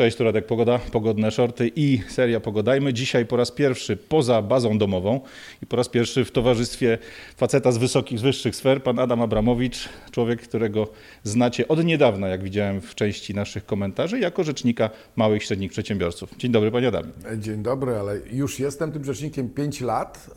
[0.00, 2.92] Cześć, tu Radek Pogoda, Pogodne Shorty i seria Pogodajmy.
[2.92, 5.20] Dzisiaj po raz pierwszy poza bazą domową
[5.62, 6.98] i po raz pierwszy w towarzystwie
[7.36, 10.88] faceta z wysokich, z wyższych sfer, pan Adam Abramowicz, człowiek, którego
[11.24, 16.36] znacie od niedawna, jak widziałem w części naszych komentarzy, jako rzecznika małych i średnich przedsiębiorców.
[16.38, 17.10] Dzień dobry, panie Adamie.
[17.38, 20.30] Dzień dobry, ale już jestem tym rzecznikiem 5 lat.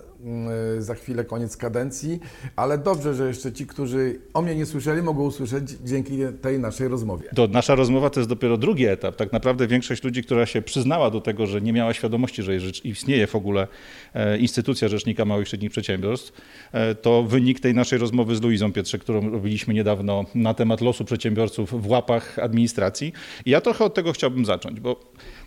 [0.75, 2.19] Yy, Za chwilę koniec kadencji,
[2.55, 6.88] ale dobrze, że jeszcze ci, którzy o mnie nie słyszeli, mogą usłyszeć dzięki tej naszej
[6.88, 7.29] rozmowie.
[7.35, 9.15] To nasza rozmowa to jest dopiero drugi etap.
[9.15, 12.53] Tak naprawdę większość ludzi, która się przyznała do tego, że nie miała świadomości, że
[12.84, 13.67] istnieje w ogóle
[14.13, 18.71] e, instytucja Rzecznika Małych i Średnich Przedsiębiorstw, e, to wynik tej naszej rozmowy z Luizą
[18.71, 23.13] Pietrze, którą robiliśmy niedawno na temat losu przedsiębiorców w łapach administracji.
[23.45, 24.99] I ja trochę od tego chciałbym zacząć, bo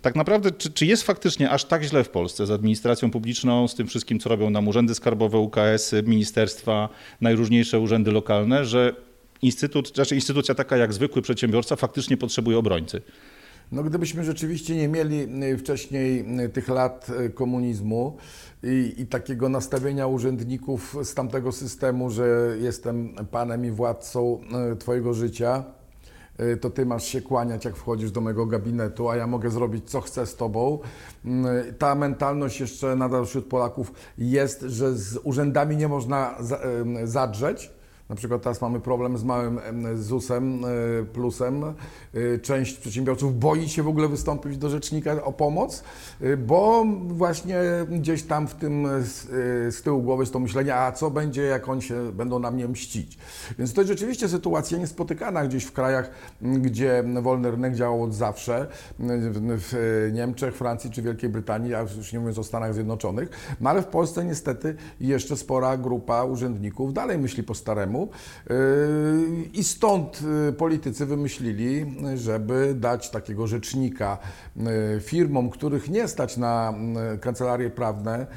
[0.07, 3.75] tak naprawdę, czy, czy jest faktycznie aż tak źle w Polsce z administracją publiczną, z
[3.75, 6.89] tym wszystkim, co robią nam urzędy skarbowe, UKS-y, ministerstwa,
[7.21, 8.95] najróżniejsze urzędy lokalne, że
[9.41, 13.01] instytut, znaczy instytucja taka jak zwykły przedsiębiorca faktycznie potrzebuje obrońcy.
[13.71, 18.17] No gdybyśmy rzeczywiście nie mieli y, wcześniej y, tych lat y, komunizmu
[18.63, 24.41] i, i takiego nastawienia urzędników z tamtego systemu, że jestem panem i władcą
[24.79, 25.63] twojego życia,
[26.61, 30.01] to ty masz się kłaniać, jak wchodzisz do mojego gabinetu, a ja mogę zrobić, co
[30.01, 30.79] chcę z tobą.
[31.69, 36.59] Y, Ta mentalność jeszcze nadal wśród Polaków jest, że z urzędami nie można za-
[37.03, 37.76] y, zadrzeć.
[38.09, 40.67] Na przykład teraz mamy problem z małym em, ZUS-em, e,
[41.05, 41.63] plusem.
[41.63, 41.73] E,
[42.41, 45.83] Część przedsiębiorców boi się w ogóle wystąpić do rzecznika o pomoc,
[46.21, 48.87] e, bo właśnie gdzieś tam w tym
[49.69, 52.67] z, tyłu głowy jest to myślenie, a co będzie, jak oni się będą na mnie
[52.67, 53.17] mścić.
[53.59, 56.09] Więc to jest rzeczywiście sytuacja niespotykana gdzieś w krajach,
[56.41, 58.67] gdzie wolny rynek działał od zawsze,
[58.99, 63.29] w Niemczech, Francji czy Wielkiej Brytanii, a już nie mówiąc o Stanach Zjednoczonych.
[63.61, 67.96] No ale w Polsce niestety jeszcze spora grupa urzędników dalej myśli po staremu.
[68.01, 68.55] Yy,
[69.53, 74.17] I stąd yy, politycy wymyślili, żeby dać takiego rzecznika
[74.55, 74.65] yy,
[75.01, 76.73] firmom, których nie stać na
[77.21, 78.27] kancelarie prawne,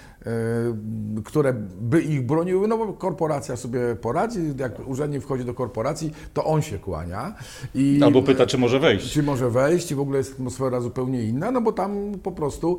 [1.25, 6.45] które by ich broniły, no bo korporacja sobie poradzi, jak urzędnik wchodzi do korporacji, to
[6.45, 7.35] on się kłania.
[7.75, 9.13] I, Albo pyta, czy może wejść.
[9.13, 12.79] czy może wejść i w ogóle jest atmosfera zupełnie inna, no bo tam po prostu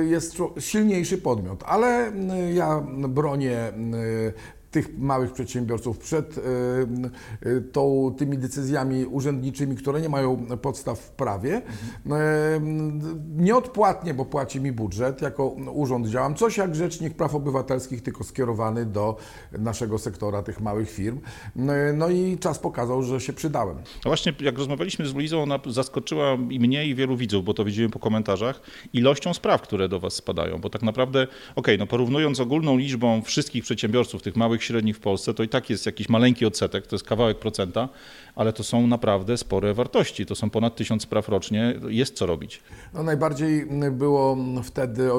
[0.00, 1.64] y, jest silniejszy podmiot.
[1.66, 4.32] Ale y, ja bronię y,
[4.74, 6.40] tych małych przedsiębiorców przed y,
[7.46, 11.56] y, tą, tymi decyzjami urzędniczymi, które nie mają podstaw w prawie.
[11.56, 12.10] Y,
[13.36, 16.34] Nieodpłatnie, bo płaci mi budżet, jako urząd działam.
[16.34, 19.16] Coś jak Rzecznik Praw Obywatelskich, tylko skierowany do
[19.52, 21.20] naszego sektora tych małych firm.
[21.94, 23.76] No i czas pokazał, że się przydałem.
[23.76, 27.64] No właśnie, jak rozmawialiśmy z Luizą, ona zaskoczyła i mnie, i wielu widzów, bo to
[27.64, 28.60] widziałem po komentarzach,
[28.92, 30.58] ilością spraw, które do Was spadają.
[30.58, 31.26] Bo tak naprawdę,
[31.56, 35.70] okej, no porównując ogólną liczbą wszystkich przedsiębiorców, tych małych, średnich w Polsce, to i tak
[35.70, 37.88] jest jakiś maleńki odsetek, to jest kawałek procenta,
[38.36, 40.26] ale to są naprawdę spore wartości.
[40.26, 42.62] To są ponad tysiąc spraw rocznie, jest co robić.
[42.94, 45.10] No, najbardziej było wtedy y,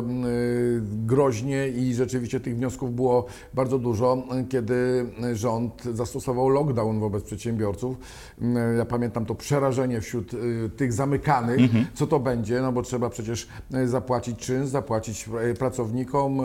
[1.06, 7.98] groźnie i rzeczywiście tych wniosków było bardzo dużo, kiedy rząd zastosował lockdown wobec przedsiębiorców.
[8.42, 8.46] Y,
[8.78, 11.60] Ja pamiętam to przerażenie wśród y, tych zamykanych,
[11.94, 13.48] co to będzie, no bo trzeba przecież
[13.86, 16.42] zapłacić czynsz, zapłacić pracownikom,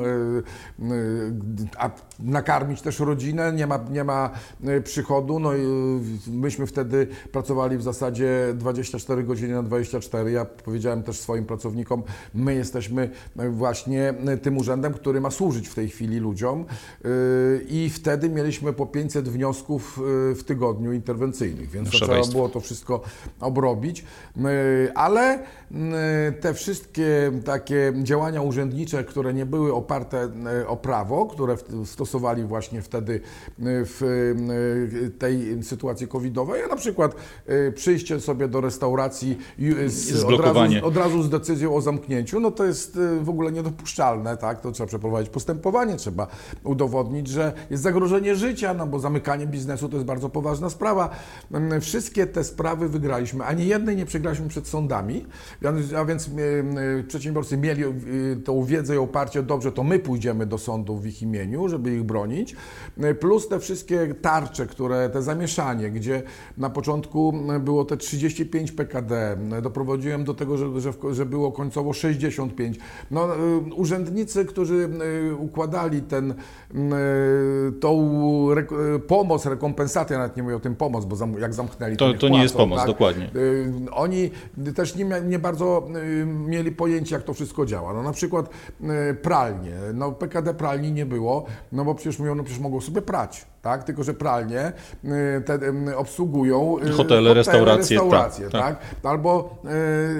[1.79, 4.31] a nakarmić też rodzinę, nie ma, nie ma
[4.85, 5.39] przychodu.
[5.39, 10.33] No i y, myśmy wtedy pracowali w zasadzie 24 godziny na 24.
[10.33, 12.03] Ja powiedziałem też swoim pracownikom,
[12.35, 13.11] my jesteśmy
[13.51, 16.65] właśnie tym urzędem, który ma służyć w tej chwili ludziom
[17.05, 20.01] y, i wtedy mieliśmy po 500 wniosków
[20.33, 22.33] y, w tygodniu interwencyjnych, więc trzeba Szaleństwo.
[22.33, 23.03] było to wszystko
[23.41, 24.05] obrobić,
[24.37, 25.39] Y, ale
[26.41, 30.29] te wszystkie takie działania urzędnicze, które nie były oparte
[30.67, 33.21] o prawo, które stosowali właśnie wtedy
[33.59, 34.01] w
[35.19, 37.15] tej sytuacji covidowej, a na przykład
[37.69, 42.41] y, przyjście sobie do restauracji y, z, od, razu, od razu z decyzją o zamknięciu,
[42.41, 44.61] no to jest y, w ogóle niedopuszczalne, tak?
[44.61, 46.27] To trzeba przeprowadzić postępowanie, trzeba
[46.65, 51.11] udowodnić, że jest zagrożenie życia, no bo zamykanie biznesu to jest bardzo poważna sprawa.
[51.53, 55.27] Mm, Wszystkie te sprawy wygraliśmy, ani jednej nie przegraliśmy przed sądami,
[55.97, 56.31] a- więc
[57.09, 57.83] przedsiębiorcy mieli
[58.45, 62.03] tą wiedzę i oparcie, dobrze, to my pójdziemy do sądu w ich imieniu, żeby ich
[62.03, 62.57] bronić,
[63.21, 66.23] plus te wszystkie tarcze, które, te zamieszanie, gdzie
[66.59, 72.79] na początku było te 35 PKD, doprowadziłem do tego, że, że, że było końcowo 65.
[73.11, 73.39] No, y,
[73.75, 74.75] urzędnicy, którzy
[75.31, 76.35] y, układali ten, y,
[77.81, 78.01] tą
[78.97, 82.09] y, pomoc, rekompensatę, ja nawet nie mówię o tym pomoc, bo zam, jak zamknęli, To-
[82.09, 83.31] niech to nie jest pomoc, dokładnie.
[83.37, 84.31] Y, Oni
[84.75, 85.89] też nie, nie bardzo
[86.27, 87.93] mieli pojęcia, jak to wszystko działa.
[87.93, 88.51] No, na przykład
[89.23, 89.75] pralnie.
[89.95, 93.85] No, PKD pralni nie było, no bo przecież mówią, no przecież mogą sobie prać, tak?
[93.85, 94.73] Tylko, że pralnie
[95.05, 95.59] y, te
[95.97, 99.63] obsługują y, Hotele, restauracje, restauracje tak, tak, Albo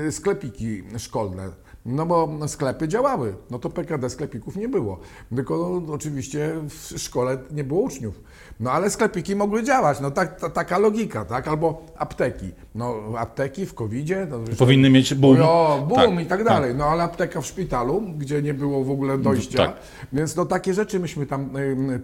[0.09, 1.51] y, sklepiki szkolne.
[1.87, 4.99] No bo sklepy działały, no to PKD sklepików nie było.
[5.35, 8.21] Tylko oczywiście w szkole nie było uczniów.
[8.61, 11.49] No ale sklepiki mogły działać, no tak, ta, taka logika, tak?
[11.49, 12.53] Albo apteki.
[12.75, 14.27] No apteki w COVID-zie...
[14.31, 15.39] No, Powinny mieć boom.
[15.43, 16.75] O, boom Tak, i tak dalej.
[16.75, 19.59] No ale apteka w szpitalu, gdzie nie było w ogóle dojścia.
[19.59, 19.77] Tak.
[20.13, 21.51] Więc no takie rzeczy myśmy tam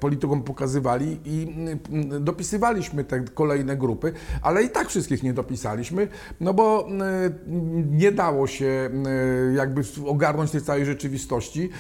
[0.01, 1.55] politykom pokazywali i
[2.21, 4.13] dopisywaliśmy te kolejne grupy,
[4.43, 6.09] ale i tak wszystkich nie dopisaliśmy,
[6.41, 6.89] no bo
[7.91, 8.91] nie dało się
[9.51, 11.71] y, jakby ogarnąć tej całej rzeczywistości,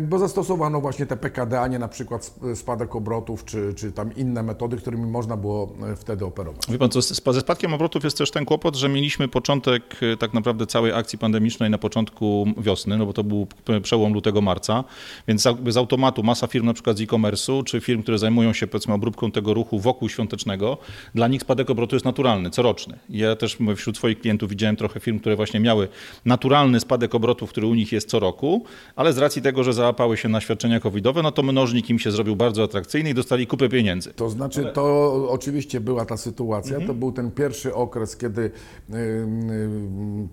[0.00, 4.16] bo zastosowano właśnie te PKD, a nie na przykład sp- spadek obrotów, czy, czy tam
[4.16, 6.62] inne metody, którymi można było y, wtedy operować.
[6.68, 9.82] Wie pan co, ze spadkiem obrotów jest też ten kłopot, że mieliśmy początek
[10.12, 13.46] e, tak naprawdę całej akcji pandemicznej na początku wiosny, no bo to był
[13.82, 14.84] przełom lutego-marca,
[15.28, 18.94] więc z automatu masa firm na przykład z e-commerce'u, czy firm, które zajmują się powiedzmy
[18.94, 20.78] obróbką tego ruchu wokół świątecznego,
[21.14, 22.98] dla nich spadek obrotu jest naturalny, coroczny.
[23.08, 25.88] Ja też wśród swoich klientów widziałem trochę firm, które właśnie miały
[26.24, 28.64] naturalny spadek obrotów, który u nich jest co roku,
[28.96, 32.10] ale z racji tego, że załapały się na świadczenia covidowe, no to mnożnik im się
[32.10, 34.12] zrobił bardzo atrakcyjny i dostali kupę pieniędzy.
[34.12, 36.70] To znaczy, to oczywiście była ta sytuacja.
[36.76, 36.86] Mhm.
[36.86, 39.68] To był ten pierwszy okres, kiedy y, y,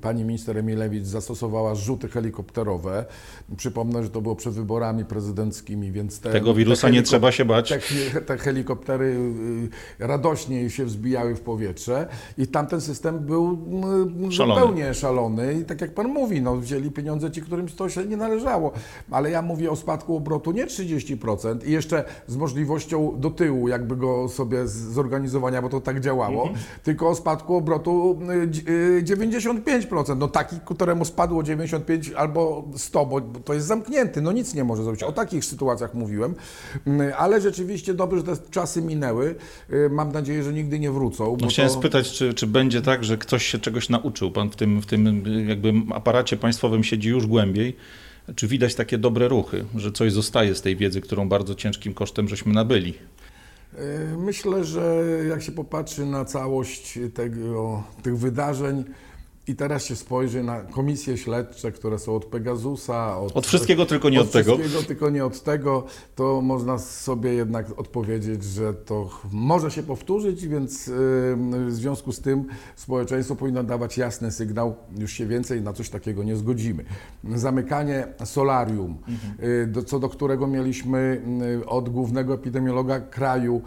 [0.02, 3.06] pani minister Emilewicz zastosowała rzuty helikopterowe.
[3.58, 7.46] Przypomnę, że to było przed wyborami prezydenckimi, więc te, Tego wirusa te nie trzeba się
[7.46, 7.70] bać.
[8.14, 9.06] Te, te helikoptery
[10.00, 12.08] y, radośnie się wzbijały w powietrze
[12.38, 13.58] i tamten system był
[14.32, 14.62] Szalony.
[14.62, 15.60] zupełnie szalony.
[15.62, 18.72] I tak jak pan mówi, no, wzięli pieniądze ci, którym to się nie należało.
[19.12, 23.96] Ale ja mówię o spadku obrotu nie 30% i jeszcze z możliwością do tyłu jakby
[23.96, 26.50] go sobie zorganizowania, bo to tak działało,
[26.84, 30.18] tylko o spadku obrotu y, dź- y, 95%.
[30.18, 34.84] No taki, któremu spadło 95 albo 100, bo to jest zamknięty, no nic nie może
[34.84, 35.04] zrobić.
[35.04, 36.36] O takich sytuacjach mówiłem,
[36.88, 39.36] Mm, ale rzeczywiście dobrze, że te czasy minęły.
[39.74, 41.38] Y, Mam nadzieję, że nigdy nie wrócą.
[41.42, 41.78] No chciałem to...
[41.80, 44.32] spytać, czy, czy będzie tak, że ktoś się czegoś nauczył?
[44.32, 47.76] Pan w tym, w tym jakby aparacie państwowym siedzi już głębiej.
[48.36, 52.28] Czy widać takie dobre ruchy, że coś zostaje z tej wiedzy, którą bardzo ciężkim kosztem
[52.28, 52.94] żeśmy nabyli?
[54.18, 58.84] Myślę, że jak się popatrzy na całość tego, tych wydarzeń
[59.48, 64.10] i teraz się spojrzy na komisje śledcze, które są od Pegasusa, od, Od wszystkiego, tylko
[64.10, 64.56] nie od tego.
[64.56, 65.84] wszystkiego, tylko nie od tego,
[66.16, 70.92] to można sobie jednak odpowiedzieć, że to może się powtórzyć, więc y,
[71.68, 72.46] w związku z tym
[72.76, 76.86] społeczeństwo powinno dawać jasny sygnał, już się więcej na coś takiego nie zgodzimy.
[77.36, 78.98] Zamykanie solarium,
[79.44, 81.22] y, do, co do którego mieliśmy
[81.62, 83.62] y, od głównego epidemiologa kraju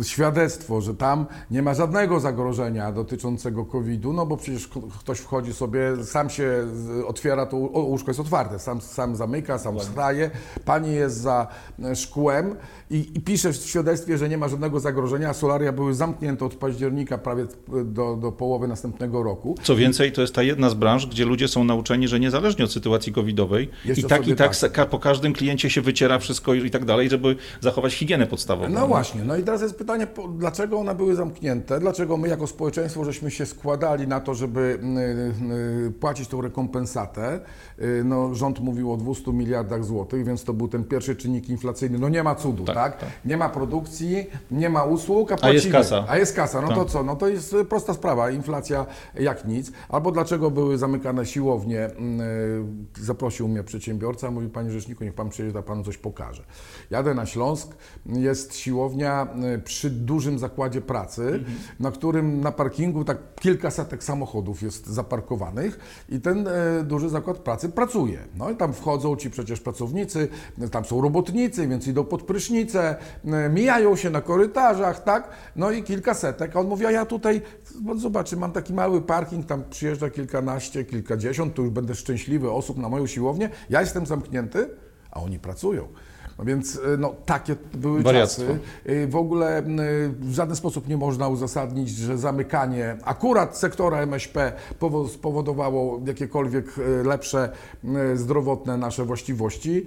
[0.00, 4.68] y, świadectwo, że tam nie ma żadnego zagrożenia dotyczącego COVID-u, no bo przecież
[5.00, 6.66] ktoś wchodzi sobie, sam się
[7.06, 10.30] otwiera, to łóżko jest otwarte, sam, sam zamyka, sam wstaje,
[10.64, 11.46] pani jest za
[11.84, 12.56] e, szkłem
[12.90, 16.54] i, i pisze w świadectwie, że nie ma żadnego zagrożenia, a solaria były zamknięte od
[16.54, 17.46] października prawie
[17.84, 19.54] do, do połowy następnego roku.
[19.62, 22.72] Co więcej, to jest ta jedna z branż, gdzie ludzie są nauczeni, że niezależnie od
[22.72, 24.88] sytuacji covidowej Jeszcze i tak i tak, tak.
[24.88, 28.68] po każdym kliencie się wyciera wszystko i tak dalej, żeby zachować higienę podstawową.
[28.68, 30.06] No właśnie, no i teraz jest pytanie,
[30.38, 31.80] dlaczego one były zamknięte?
[31.80, 37.40] Dlaczego my jako społeczeństwo żeśmy się składali na to, żeby y, y, płacić tą rekompensatę?
[37.82, 41.98] Y, no, rząd mówił o 200 miliardach złotych, więc to był ten pierwszy czynnik inflacyjny.
[41.98, 42.74] No nie ma cudu, tak?
[42.74, 43.08] Tak, tak.
[43.24, 45.54] Nie ma produkcji, nie ma usług, a A płacimy.
[45.54, 46.04] jest kasa.
[46.08, 46.76] A jest kasa, no Tak.
[46.76, 47.02] to co?
[47.02, 48.86] No to jest y, prosta sprawa, inflacja
[49.20, 49.72] jak nic.
[49.88, 51.86] Albo dlaczego były zamykane siłownie?
[51.86, 56.42] Y, Zaprosił mnie przedsiębiorca, mówi Panie Rzeczniku, niech Pan przyjedzie, a Panu coś pokaże.
[56.90, 57.76] Jadę na Śląsk,
[58.06, 59.26] jest siłownia
[59.56, 61.44] y, przy dużym zakładzie pracy,
[61.80, 65.78] na którym na parkingu tak kilkasetek samochodów jest zaparkowanych
[66.08, 68.18] i ten e, duży zakład pracy pracuje.
[68.36, 70.28] No i tam wchodzą ci przecież pracownicy,
[70.70, 75.30] tam są robotnicy, więc idą pod prysznice, e, mijają się na korytarzach, tak?
[75.56, 76.56] No i kilkasetek.
[76.56, 77.42] A on mówi, a ja tutaj,
[77.96, 82.88] zobaczy, mam taki mały parking, tam przyjeżdża kilkanaście, kilkadziesiąt, to już będę szczęśliwy osób na
[82.88, 84.68] moją siłownię, ja jestem zamknięty,
[85.10, 85.88] a oni pracują.
[86.42, 88.42] No więc e, no, takie były Wariactwo.
[88.42, 88.58] czasy.
[88.92, 89.64] Y, W ogóle y,
[90.20, 96.66] w żaden sposób nie można uzasadnić, że zamykanie akurat sektora MŚP powo- spowodowało jakiekolwiek
[97.04, 97.48] lepsze
[98.14, 99.84] zdrowotne nasze właściwości.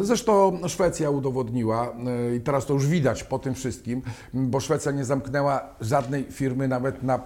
[0.00, 1.92] Zresztą Szwecja udowodniła
[2.36, 4.02] i teraz to już widać po tym wszystkim,
[4.34, 7.20] bo Szwecja nie zamknęła żadnej firmy nawet na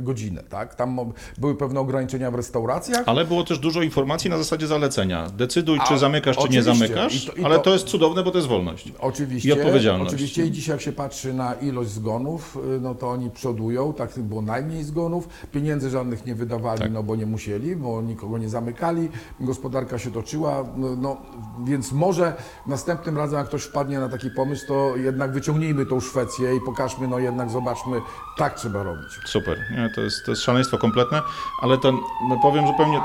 [0.00, 0.42] godzinę.
[0.48, 0.74] Tak?
[0.74, 1.00] Tam
[1.38, 3.02] były pewne ograniczenia w restauracjach.
[3.06, 5.26] Ale było też dużo informacji na zasadzie zalecenia.
[5.36, 8.15] Decyduj, czy A, zamykasz, czy nie zamykasz, I to- i ale to- to jest cudowne
[8.16, 8.92] cudowne, bo to jest wolność.
[8.98, 10.10] Oczywiście, I odpowiedzialność.
[10.12, 14.18] Oczywiście i dzisiaj jak się patrzy na ilość zgonów, y, no to oni przodują, tak
[14.18, 16.92] było najmniej zgonów, pieniędzy żadnych nie wydawali, Tak.
[16.92, 19.08] no bo nie musieli, bo nikogo nie zamykali,
[19.40, 21.16] gospodarka się toczyła, no, no
[21.64, 22.34] więc może
[22.66, 27.08] następnym razem jak ktoś wpadnie na taki pomysł, to jednak wyciągnijmy tą Szwecję i pokażmy,
[27.08, 28.00] no jednak zobaczmy,
[28.38, 29.08] tak trzeba robić.
[29.24, 29.58] Super.
[29.70, 31.22] Nie, to, jest, to jest szaleństwo kompletne,
[31.62, 31.92] ale to
[32.28, 33.00] no, powiem zupełnie.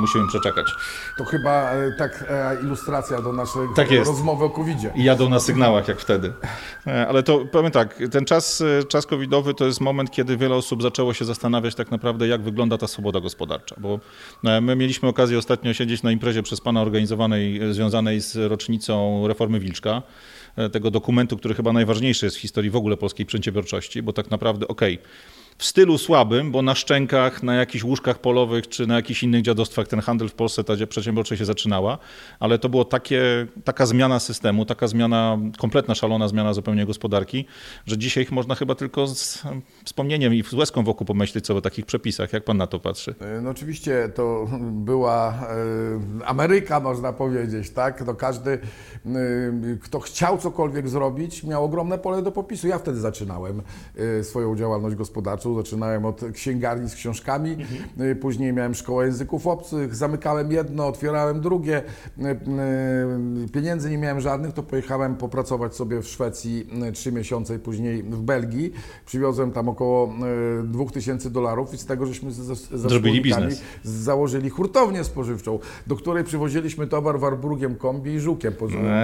[0.00, 0.66] Musimy przeczekać.
[1.18, 4.08] To chyba e, tak e, ilustracja do naszej Tak jest.
[4.08, 4.92] rozmowy o COVID-zie.
[4.94, 6.32] I jadą na sygnałach jak wtedy.
[6.86, 10.54] E, Ale to powiem tak, ten czas, e, czas covidowy to jest moment, kiedy wiele
[10.54, 13.76] osób zaczęło się zastanawiać tak naprawdę, jak wygląda ta swoboda gospodarcza.
[13.78, 14.00] Bo
[14.44, 19.28] e, my mieliśmy okazję ostatnio siedzieć na imprezie przez pana organizowanej, e, związanej z rocznicą
[19.28, 20.02] reformy Wilczka,
[20.56, 24.30] e, tego dokumentu, który chyba najważniejszy jest w historii w ogóle polskiej przedsiębiorczości, bo tak
[24.30, 24.98] naprawdę, okej,
[25.58, 29.88] w stylu słabym, bo na szczękach, na jakichś łóżkach polowych czy na jakichś innych dziadostwach
[29.88, 31.98] ten handel w Polsce, ta przedsiębiorczość się zaczynała,
[32.40, 32.84] ale to było
[33.64, 37.44] taka zmiana systemu, taka zmiana, kompletna szalona zmiana zupełnie gospodarki,
[37.86, 39.42] że dzisiaj można chyba tylko z
[39.84, 42.32] wspomnieniem i z łezką wokół pomyśleć sobie o takich przepisach.
[42.32, 43.14] Jak pan na to patrzy?
[43.20, 45.34] E, No oczywiście to była
[46.22, 48.04] e, Ameryka, można powiedzieć, tak?
[48.04, 48.58] To każdy, e,
[49.82, 52.68] kto chciał cokolwiek zrobić, miał ogromne pole do popisu.
[52.68, 53.62] Ja wtedy zaczynałem
[54.22, 55.45] swoją działalność gospodarczą.
[55.54, 57.56] Zaczynałem od księgarni z książkami,
[57.98, 61.82] e, później miałem szkołę języków obcych, zamykałem jedno, otwierałem drugie.
[62.18, 62.36] E, e,
[63.52, 68.22] Pieniędzy nie miałem żadnych, to pojechałem popracować sobie w Szwecji trzy miesiące i później w
[68.22, 68.72] Belgii.
[69.06, 70.08] Przywiozłem tam około
[70.60, 73.62] e, 2000 dolarów i z tego żeśmy ze, ze Zrobili biznes.
[73.82, 78.52] założyli hurtownię spożywczą, do której przywoziliśmy towar Warburgiem kombi i żukiem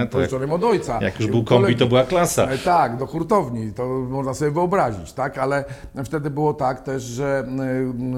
[0.02, 1.02] E, pożyczonym od ojca.
[1.02, 2.44] Jak już był kombi, to była klasa.
[2.50, 5.64] E, Tak, do hurtowni, to można sobie wyobrazić, tak, ale
[6.04, 7.47] wtedy było tak też, że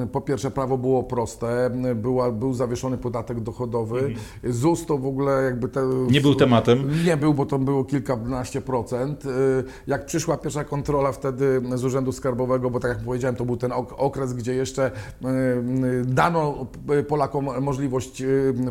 [0.02, 5.42] y, po pierwsze prawo było proste, była, był zawieszony podatek dochodowy, ZUS to w ogóle
[5.42, 5.68] jakby...
[5.68, 6.06] Te, Mhm.
[6.10, 6.90] Nie był tematem.
[7.06, 9.24] nie był, bo to było kilkanaście procent.
[9.26, 9.30] Y,
[9.86, 13.72] Jak przyszła pierwsza kontrola wtedy z Urzędu Skarbowego, bo tak jak powiedziałem, to był ten
[13.72, 15.26] ok- okres, gdzie jeszcze y,
[15.86, 16.66] y, dano
[17.08, 18.22] Polakom możliwość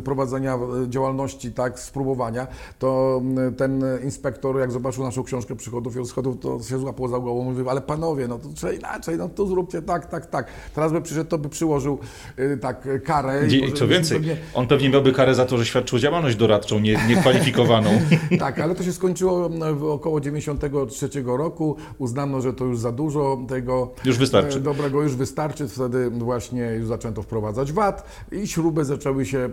[0.04, 0.60] prowadzenia
[0.90, 2.48] działalności, tak, spróbowania,
[2.80, 3.22] to
[3.58, 7.70] ten inspektor, jak zobaczył naszą książkę przychodów i rozchodów, to się złapał za głową, mówił,
[7.70, 10.48] ale panowie, no to trzeba inaczej, no to zróbcie tak, tak, tak.
[10.76, 12.00] Teraz by przyszedł, to by przyłożył
[12.40, 13.42] y, tak karę.
[13.62, 17.00] może Co więcej, pewnie- on pewnie miałby karę za to, że świadczył działalność doradczą nie,
[17.10, 17.90] niekwalifikowaną.
[18.40, 21.76] Tak, ale to się skończyło no, w około 93 roku.
[21.98, 24.58] Uznano, że to już za dużo tego Już wystarczy.
[24.58, 25.68] e, dobrego, już wystarczy.
[25.68, 29.50] Wtedy właśnie już zaczęto wprowadzać VAT i śruby zaczęły się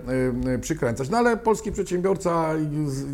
[0.46, 1.08] e, e, przykręcać.
[1.10, 2.50] No ale polski przedsiębiorca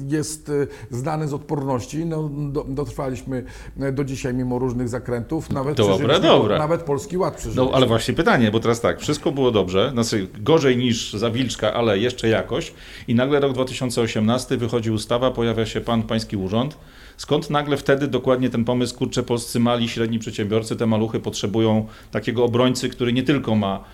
[0.08, 0.52] jest
[0.90, 2.06] znany z odporności.
[2.06, 3.44] No, do, dotrwaliśmy
[3.92, 5.50] do dzisiaj mimo różnych zakrętów.
[5.50, 6.55] Nawet Dobra, przeżyliśmy- dobra.
[6.58, 7.64] Nawet Polski Ład przeżyliśmy.
[7.64, 11.74] No ale właśnie pytanie, bo teraz tak, wszystko było dobrze, znaczy gorzej niż za Wilczka,
[11.74, 12.72] ale jeszcze jakoś
[13.08, 16.78] i nagle rok 2018 wychodzi ustawa, pojawia się pan, pański urząd.
[17.16, 22.44] Skąd nagle wtedy dokładnie ten pomysł, kurczę, polscy mali, średni przedsiębiorcy, te maluchy potrzebują takiego
[22.44, 23.84] obrońcy, który nie tylko ma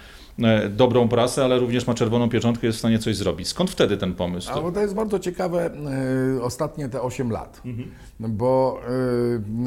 [0.71, 3.49] dobrą prasę, ale również ma czerwoną pieczątkę, jest w stanie coś zrobić.
[3.49, 4.51] Skąd wtedy ten pomysł?
[4.51, 5.71] A To, bo to jest bardzo ciekawe
[6.37, 7.63] y, ostatnie te 8 lat,
[8.21, 8.81] bo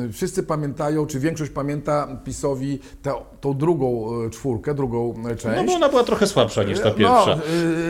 [0.05, 5.45] y, wszyscy pamiętają, czy większość pamięta PiSowi tę, tą drugą czwórkę, drugą część.
[5.55, 7.35] no bo ona była trochę słabsza niż ta pierwsza.
[7.35, 7.41] No,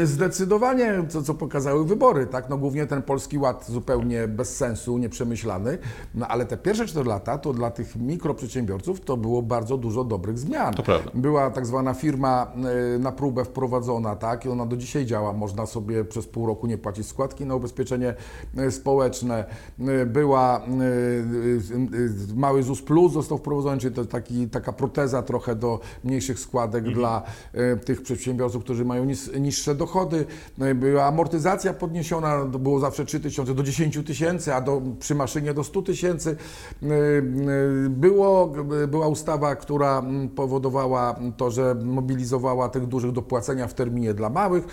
[0.03, 2.49] zdecydowanie, co, co pokazały wybory, tak?
[2.49, 5.77] No głównie ten Polski Ład zupełnie bez sensu, nieprzemyślany,
[6.15, 10.39] no ale te pierwsze 4 lata to dla tych mikroprzedsiębiorców to było bardzo dużo dobrych
[10.39, 10.73] zmian.
[10.73, 11.11] To prawda.
[11.13, 12.51] Była tak zwana firma
[12.99, 14.45] na próbę wprowadzona, tak?
[14.45, 15.33] I ona do dzisiaj działa.
[15.33, 18.13] Można sobie przez pół roku nie płacić składki na ubezpieczenie
[18.59, 19.45] y, społeczne.
[19.79, 25.21] Y, Była y, y, y, mały ZUS Plus został wprowadzony, czyli to taki, taka proteza
[25.21, 27.23] trochę do mniejszych składek dla
[27.55, 30.25] y, tych przedsiębiorców, którzy mają nis, niższe dochody.
[30.61, 35.15] Y, Była amortyzacja podniesiona, to było zawsze 3 tysiące do 10 tysięcy, a do, przy
[35.15, 36.35] maszynie do 100 tysięcy.
[36.83, 38.53] Y, y, Było,
[38.87, 44.29] była ustawa, która mm, powodowała to, że mobilizowała tych dużych do płacenia w terminie dla
[44.29, 44.67] małych.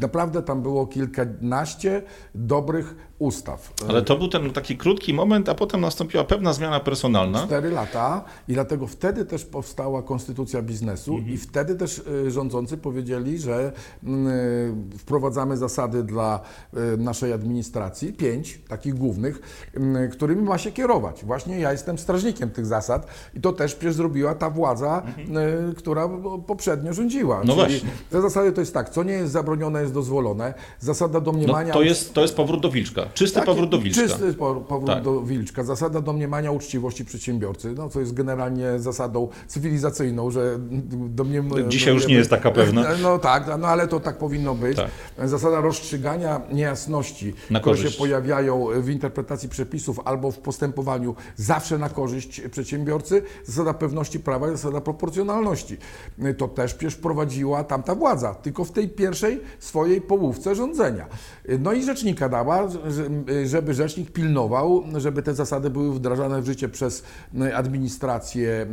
[0.00, 2.02] Naprawdę tam było kilkanaście
[2.34, 3.72] dobrych ustaw.
[3.88, 7.46] Ale to był ten taki krótki moment, a potem nastąpiła pewna zmiana personalna.
[7.46, 11.34] Cztery lata i dlatego wtedy też powstała konstytucja biznesu Mhm.
[11.34, 13.72] i wtedy też y, rządzący powiedzieli, że
[14.04, 14.08] y,
[14.98, 16.40] wprowadzamy zasady dla
[16.94, 19.40] y, naszej administracji, pięć takich głównych,
[20.04, 21.24] y, którymi ma się kierować.
[21.24, 25.74] Właśnie ja jestem strażnikiem tych zasad i to też przecież zrobiła ta władza, Mhm.
[25.74, 26.08] która
[26.46, 27.36] poprzednio rządziła.
[27.36, 27.90] No Czyli właśnie.
[28.10, 30.54] Te zasady to jest tak, co nie jest zabronione, jest dozwolone.
[30.80, 31.72] Zasada No, domniemania...
[31.72, 33.05] to, jest, to jest powrót do Wilczka.
[33.14, 34.02] Czysty Taki powrót do Wilczka.
[34.02, 35.02] Czysty po- powrót Tak.
[35.04, 35.64] do Wilczka.
[35.64, 40.58] Zasada domniemania uczciwości przedsiębiorcy, no, co jest generalnie zasadą cywilizacyjną, że
[41.08, 41.50] domniem...
[41.68, 42.86] Dzisiaj już nie jest taka pewna.
[43.02, 44.76] No tak, no ale to tak powinno być.
[44.76, 45.28] Tak.
[45.28, 52.40] Zasada rozstrzygania niejasności, które się pojawiają w interpretacji przepisów albo w postępowaniu zawsze na korzyść
[52.50, 53.22] przedsiębiorcy.
[53.44, 55.76] Zasada pewności prawa i zasada proporcjonalności.
[56.38, 61.06] To też przecież wprowadziła tamta władza, tylko w tej pierwszej swojej połówce rządzenia.
[61.58, 62.68] No i rzecznika dała,
[63.44, 67.02] żeby rzecznik pilnował, żeby te zasady były wdrażane w życie przez
[67.54, 68.66] administrację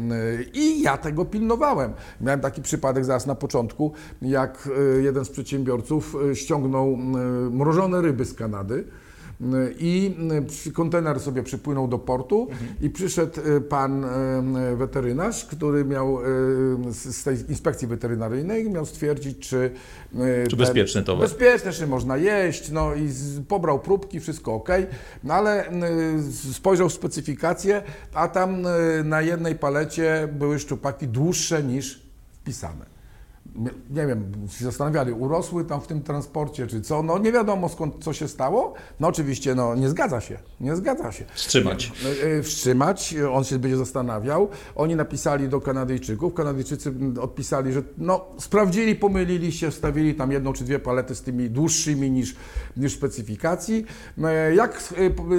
[0.54, 1.94] i ja tego pilnowałem.
[2.22, 6.98] Miałem taki przypadek zaraz na początku, jak e, jeden z przedsiębiorców e, ściągnął
[7.52, 8.84] mrożone ryby z Kanady.
[9.80, 10.16] I
[10.48, 12.48] przy- kontener sobie przypłynął do portu
[12.82, 16.20] i przyszedł e, pan e, weterynarz, który miał
[16.92, 19.72] z tej inspekcji weterynaryjnej miał stwierdzić, czy...
[20.50, 21.30] Czy bezpieczny towar.
[21.30, 23.10] Bezpieczny, czy można jeść, no i
[23.48, 24.70] pobrał próbki, wszystko ok,
[25.24, 25.66] no ale
[26.54, 27.82] spojrzał w specyfikację,
[28.14, 28.62] a tam
[29.04, 32.02] na jednej palecie były szczupaki dłuższe niż
[32.34, 32.93] wpisane
[33.90, 38.04] nie wiem, się zastanawiali, urosły tam w tym transporcie, czy co, no nie wiadomo skąd,
[38.04, 38.74] co się stało.
[39.00, 41.26] No oczywiście, no nie zgadza się, nie zgadza się.
[41.34, 41.92] Wstrzymać.
[42.24, 44.48] E, e, Wstrzymać, on się będzie zastanawiał.
[44.76, 50.64] Oni napisali do Kanadyjczyków, Kanadyjczycy odpisali, że no sprawdzili, pomylili się, wstawili tam jedną czy
[50.64, 52.36] dwie palety z tymi dłuższymi niż,
[52.78, 53.86] niż specyfikacji.
[54.24, 54.94] E, Jak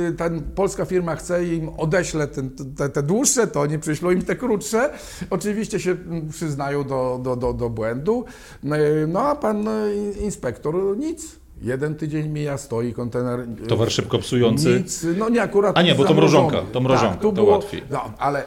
[0.09, 4.23] e, ten, polska firma chce im odeśle ten, te, te dłuższe, to oni przyślą im
[4.23, 4.90] te krótsze.
[5.30, 8.03] Oczywiście się m, przyznają do, do, do, do błędu.
[8.12, 11.44] E, No a pan e, inspektor nic.
[11.62, 13.46] Jeden tydzień mija, stoi kontener.
[13.68, 14.68] Towar szybko psujący.
[14.78, 15.78] nic, no nie akurat.
[15.78, 17.82] A nie, bo to mrożonka, to mrożonka, tak, to było, łatwiej.
[17.90, 18.44] No, ale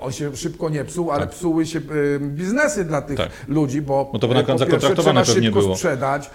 [0.00, 3.30] on się szybko nie psuł, ale psuły się y, biznesy dla tych Tak.
[3.48, 5.74] ludzi, bo, Bo to y, na- po pierwsze trzeba szybko było.
[5.76, 6.30] sprzedać,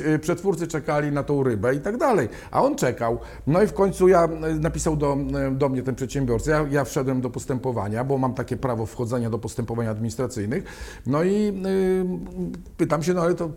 [0.00, 3.18] y, y, przetwórcy czekali na tą rybę i tak dalej, a on czekał.
[3.46, 5.16] No i w końcu ja y, napisał do,
[5.48, 9.30] y, do mnie ten przedsiębiorca, ja, ja wszedłem do postępowania, bo mam takie prawo wchodzenia
[9.30, 10.64] do postępowań administracyjnych,
[11.06, 12.04] no i y,
[12.76, 13.50] pytam się, no ale to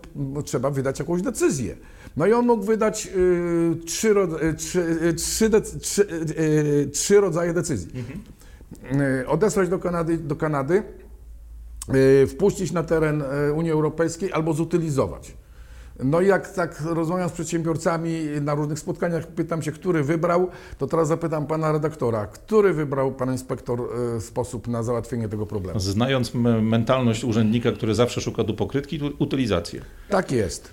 [0.44, 1.76] trzeba wydać jakąś decyzję.
[2.16, 5.50] No i on mógł wydać y, trzy, y, trzy, y, trzy,
[5.80, 7.88] trzy, y, y, trzy rodzaje decyzji.
[8.00, 8.39] Y,
[9.26, 10.82] Odesłać do Kanady, do Kanady
[11.94, 15.34] y, wpuścić na teren y, Unii Europejskiej albo zutylizować.
[16.04, 20.48] No i jak tak rozmawiam z przedsiębiorcami na różnych spotkaniach, pytam się, który wybrał,
[20.78, 23.80] to teraz zapytam pana redaktora, który wybrał pan inspektor
[24.20, 25.80] sposób na załatwienie tego problemu?
[25.80, 29.80] Znając mentalność urzędnika, który zawsze szuka tu pokrytki, utylizację.
[30.08, 30.72] Tak jest.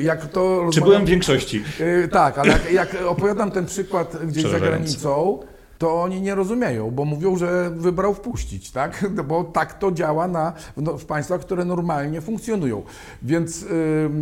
[0.00, 1.64] Jak to Czy byłem w większości?
[2.10, 5.40] Tak, ale jak, jak opowiadam ten przykład gdzieś za granicą,
[5.78, 9.04] to oni nie rozumieją, bo mówią, że wybrał wpuścić, tak?
[9.14, 12.82] No Bo tak to działa na, no, w państwach, które normalnie funkcjonują.
[13.22, 13.62] Więc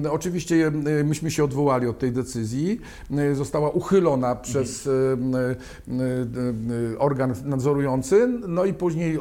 [0.02, 0.72] yy, oczywiście
[1.04, 2.80] myśmy się odwołali od tej decyzji.
[3.10, 4.92] Yy, została uchylona przez yy,
[5.88, 6.26] yy,
[6.90, 9.18] yy, organ nadzorujący, no i później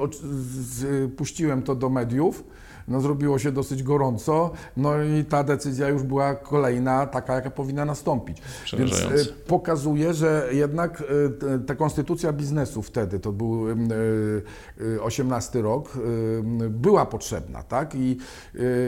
[0.51, 2.43] z, puściłem to do mediów.
[2.87, 7.85] No, zrobiło się dosyć gorąco, no i ta decyzja już była kolejna, taka jaka powinna
[7.85, 8.37] nastąpić.
[8.77, 9.07] Więc e,
[9.47, 11.03] pokazuje, że jednak
[11.55, 13.89] e, ta konstytucja biznesu wtedy, to był em,
[14.97, 15.97] e, 18 rok,
[16.69, 17.95] była potrzebna, tak?
[17.95, 18.17] I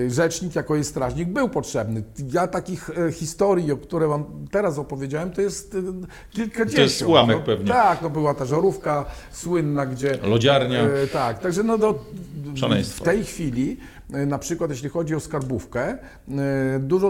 [0.08, 2.03] rzecznik jako jej strażnik był potrzebny.
[2.31, 5.77] Ja takich historii, o które wam teraz opowiedziałem, to jest
[6.31, 6.75] kilkadziesiąt.
[6.75, 7.67] To jest ułamek no, pewnie.
[7.67, 10.17] Tak, no była ta żarówka słynna, gdzie...
[10.23, 10.79] Lodziarnia.
[11.13, 11.99] Tak, także no do,
[12.93, 13.77] w tej chwili,
[14.10, 15.98] na przykład jeśli chodzi o skarbówkę,
[16.30, 17.08] e, dużo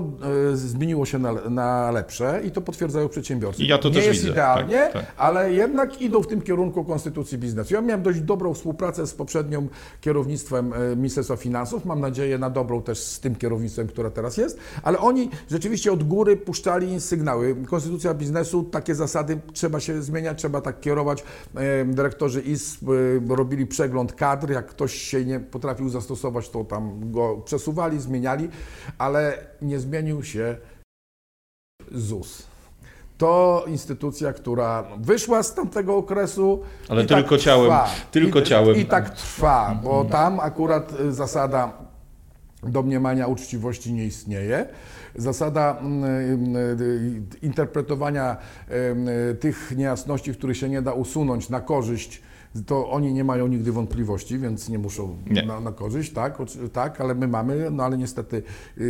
[0.51, 3.63] e, zmieniło się na, na lepsze i to potwierdzają przedsiębiorcy.
[3.63, 5.05] I ja to Nie też jest widzę, idealnie, tak, tak.
[5.17, 7.73] ale jednak idą w tym kierunku konstytucji biznesu.
[7.73, 9.69] Ja miałem dość dobrą współpracę z poprzednim
[10.01, 14.59] kierownictwem e, Ministerstwa Finansów, mam nadzieję na dobrą też z tym kierownictwem, które teraz jest,
[14.83, 17.55] ale oni rzeczywiście od góry puszczali sygnały.
[17.69, 21.23] Konstytucja biznesu, takie zasady trzeba się zmieniać, trzeba tak kierować.
[21.55, 22.83] E, Dyrektorzy ISP
[23.31, 28.49] e, robili przegląd kadr, jak ktoś się nie potrafił zastosować, to tam go przesuwali, zmieniali,
[28.97, 30.57] ale nie zmienił się
[31.91, 32.47] ZUS.
[33.17, 36.61] To instytucja, która wyszła z tamtego okresu.
[36.89, 37.89] Ale tylko tak ciałem, Trwa.
[38.11, 38.75] tylko I, ciałem.
[38.75, 41.73] I tak trwa, bo tam akurat y, zasada
[42.63, 44.67] domniemania uczciwości nie istnieje.
[45.15, 48.37] Zasada mm, y, interpretowania
[48.69, 48.73] y,
[49.31, 52.21] y, tych niejasności, których się nie da usunąć na korzyść
[52.63, 55.45] to oni nie mają nigdy wątpliwości, więc nie muszą Nie.
[55.45, 56.37] Na, na korzyść, tak,
[56.73, 58.43] tak, ale my mamy, no ale niestety
[58.77, 58.83] y,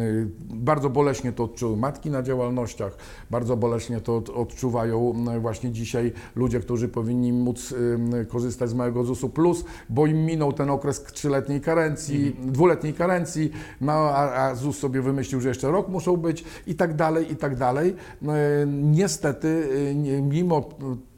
[0.00, 2.96] y, bardzo boleśnie to odczuły matki na działalnościach,
[3.30, 8.74] bardzo boleśnie to od- odczuwają y, właśnie dzisiaj ludzie, którzy powinni móc y, korzystać z
[8.74, 13.50] małego ZUS-u plus, bo im minął ten okres trzyletniej karencji, dwuletniej karencji,
[13.80, 17.36] no a, a ZUS sobie wymyślił, że jeszcze rok muszą być i tak dalej, i
[17.36, 17.96] tak dalej.
[18.22, 20.68] No, y, Niestety, y, mimo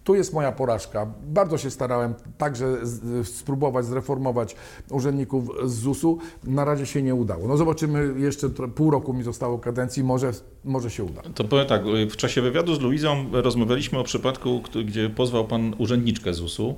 [0.04, 1.06] tu jest moja porażka.
[1.22, 2.76] Bardzo się starałem także
[3.24, 4.56] spróbować zreformować
[4.90, 6.18] urzędników z ZUS-u.
[6.44, 7.48] Na razie się nie udało.
[7.48, 10.32] No zobaczymy, jeszcze pół roku mi zostało kadencji, może,
[10.64, 11.22] może się uda.
[11.34, 16.34] To powiem tak, w czasie wywiadu z Luizą rozmawialiśmy o przypadku, gdzie pozwał pan urzędniczkę
[16.34, 16.74] ZUS-u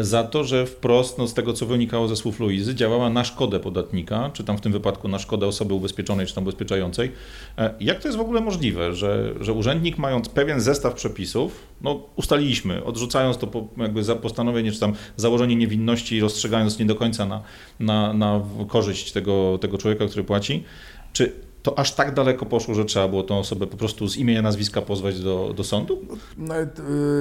[0.00, 3.60] za to, że wprost, no z tego co wynikało ze słów Luizy, działała na szkodę
[3.60, 7.12] podatnika, czy tam w tym wypadku na szkodę osoby ubezpieczonej, czy tam ubezpieczającej.
[7.58, 12.02] E, Jak to jest w ogóle możliwe, że, że urzędnik mając pewien zestaw przepisów, no
[12.16, 17.26] ustaliliśmy, odrzucając to po, jakby za postanowienie, czy tam założenie niewinności, rozstrzygając nie do końca
[17.26, 17.42] na,
[17.80, 20.64] na, na korzyść tego, tego człowieka, który płaci,
[21.12, 21.32] czy
[21.64, 24.82] to aż tak daleko poszło, że trzeba było tą osobę po prostu z imienia, nazwiska
[24.82, 25.98] pozwać do, do sądu?
[26.38, 26.54] No,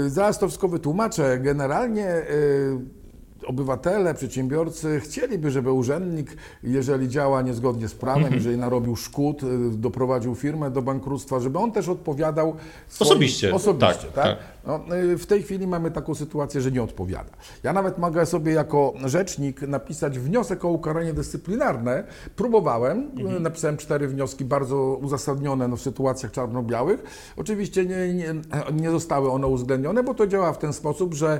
[0.08, 1.40] zaraz to wszystko wytłumaczę.
[1.40, 3.04] Generalnie y,
[3.48, 8.36] obywatele, przedsiębiorcy chcieliby, żeby urzędnik, jeżeli działa niezgodnie z prawem, Mhm.
[8.42, 12.56] jeżeli narobił szkód, y, doprowadził firmę do bankructwa, żeby on też odpowiadał
[12.88, 14.24] swoim- Osobiście, Osobiście, tak, tak.
[14.24, 14.38] tak.
[14.67, 14.80] No,
[15.13, 17.30] y, w tej chwili mamy taką sytuację, że nie odpowiada.
[17.63, 22.04] Ja nawet mogę sobie jako rzecznik napisać wniosek o ukaranie dyscyplinarne.
[22.36, 23.43] Próbowałem, Mhm.
[23.43, 27.04] napisałem cztery wnioski bardzo uzasadnione no, w sytuacjach czarno-białych.
[27.38, 28.36] Oczywiście nie, nie,
[28.73, 31.39] nie zostały one uwzględnione, bo to działa w ten sposób, że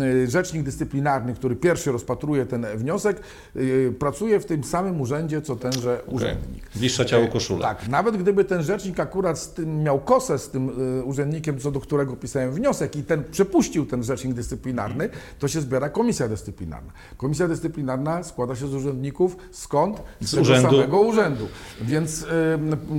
[0.00, 3.20] y, rzecznik dyscyplinarny, który pierwszy rozpatruje ten wniosek,
[3.56, 6.64] y, pracuje w tym samym urzędzie, co tenże urzędnik.
[6.76, 7.62] Bliższa ciało koszula.
[7.74, 10.68] Tak, nawet gdyby ten rzecznik akurat z tym miał kosę z tym
[11.00, 15.60] y, urzędnikiem, co do którego pisałem wniosek i ten przepuścił ten rzecznik dyscyplinarny, to się
[15.60, 16.92] zbiera komisja dyscyplinarna.
[17.16, 20.02] Komisja dyscyplinarna składa się z urzędników skąd?
[20.20, 20.70] Z tego urzędu.
[20.70, 21.48] samego urzędu.
[21.80, 22.26] Więc y,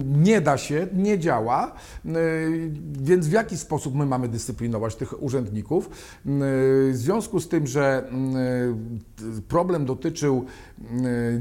[0.06, 1.72] nie da się, nie działa.
[2.06, 5.86] Y, więc w jaki sposób my mamy dyscyplinować tych urzędników?
[5.88, 5.90] Y,
[6.92, 8.04] w związku z tym, że
[9.38, 10.46] y, problem dotyczył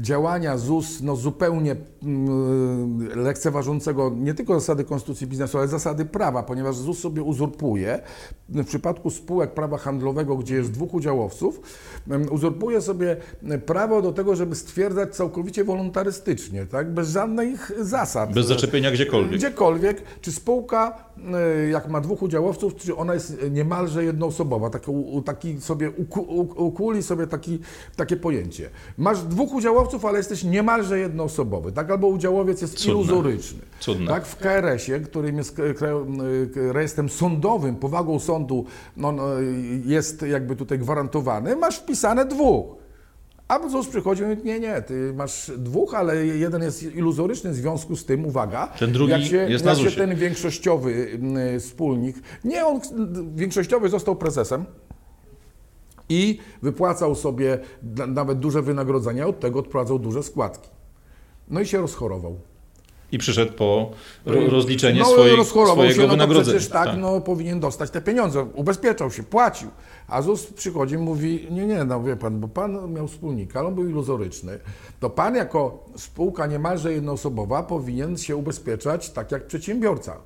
[0.01, 1.75] działania ZUS no, zupełnie
[3.15, 7.42] lekceważącego nie tylko zasady konstytucji biznesu, ale zasady prawa, ponieważ ZUS sobie uzurpuje
[8.49, 11.61] w przypadku spółek prawa handlowego, gdzie jest dwóch udziałowców,
[12.31, 13.17] uzurpuje sobie
[13.65, 16.93] prawo do tego, żeby stwierdzać całkowicie wolontarystycznie, tak?
[16.93, 18.33] bez żadnych zasad.
[18.33, 19.37] Bez zaczepienia gdziekolwiek.
[19.39, 21.05] Gdziekolwiek, czy spółka,
[21.65, 24.91] y, jak ma dwóch udziałowców, czy ona jest niemalże jednoosobowa, taki,
[25.25, 25.91] taki sobie
[26.55, 27.59] ukuli sobie taki,
[27.95, 28.69] takie pojęcie.
[28.97, 31.91] Masz dwóch udziałowców, ale jesteś niemalże jednoosobowy, tak?
[31.91, 32.93] Albo udziałowiec jest Cudne.
[32.93, 33.59] iluzoryczny.
[33.79, 34.07] Cudne.
[34.07, 36.21] Tak, w KRS-ie, którym jest kraj-
[36.57, 37.32] y, rejestrem sądowym,
[37.79, 38.65] powagą sądu
[38.97, 39.25] no, no,
[39.85, 42.83] jest jakby tutaj gwarantowany, masz wpisane dwóch.
[43.47, 47.55] A ZUS przychodzi i mówi, nie, nie, ty masz dwóch, ale jeden jest iluzoryczny, w
[47.55, 50.07] związku z tym, uwaga, Ten drugi jak się, jest na jak się ZUS-ie.
[50.07, 51.19] ten większościowy
[51.55, 52.79] y, wspólnik, nie, on
[53.35, 54.65] większościowy został prezesem,
[56.09, 57.59] i wypłacał sobie
[58.07, 60.69] nawet duże wynagrodzenia, od tego odprowadzał duże składki.
[61.49, 62.39] No i się rozchorował.
[63.13, 63.91] I przyszedł po
[64.25, 65.43] ro- rozliczenie no, swojego
[65.93, 66.57] się, no wynagrodzenia.
[66.59, 68.43] przecież tak, no powinien dostać te pieniądze.
[68.43, 69.69] Ubezpieczał się, płacił.
[70.07, 73.67] A ZUS przychodzi i mówi, nie, nie, no wie pan, bo pan miał wspólnika, ale
[73.67, 74.59] on był iluzoryczny.
[74.99, 80.17] To pan jako spółka niemalże jednoosobowa powinien się ubezpieczać tak jak przedsiębiorca.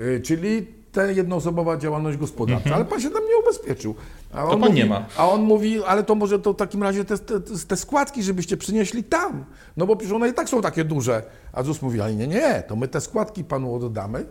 [0.00, 3.94] Y, Czyli ta jednoosobowa działalność gospodarcza, ale pan się tam nie ubezpieczył.
[4.32, 4.60] A on Mhm.
[4.62, 5.06] pan nie ma.
[5.16, 8.56] A on mówi, ale to może to w takim razie te, te, te składki, żebyście
[8.56, 9.44] przynieśli tam.
[9.76, 11.22] No bo przecież one i tak są takie duże.
[11.52, 14.26] A ZUS mówi, ale nie, nie, to my te składki panu oddamy,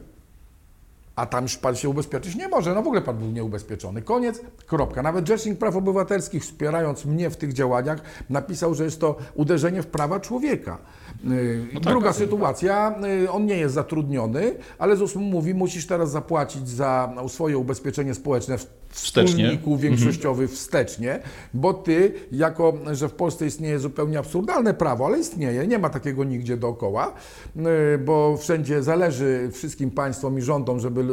[1.15, 2.73] a tam już pan się ubezpieczyć nie może.
[2.75, 4.01] No w ogóle pan był nieubezpieczony.
[4.01, 5.01] Koniec, kropka.
[5.01, 9.87] Nawet Rzecznik Praw Obywatelskich, wspierając mnie w tych działaniach, napisał, że jest to uderzenie w
[9.87, 10.77] prawa człowieka.
[11.23, 11.84] Yy, tak.
[11.84, 17.13] Druga sytuacja, yy, on nie jest zatrudniony, ale ZUS mu mówi, musisz teraz zapłacić za
[17.27, 21.19] swoje ubezpieczenie społeczne w wspólniku większościowy wstecznie,
[21.53, 26.23] bo ty, jako że w Polsce istnieje zupełnie absurdalne prawo, ale istnieje, nie ma takiego
[26.23, 27.13] nigdzie dookoła,
[27.56, 27.63] yy,
[28.06, 31.06] bo wszędzie zależy wszystkim państwom i rządom, żeby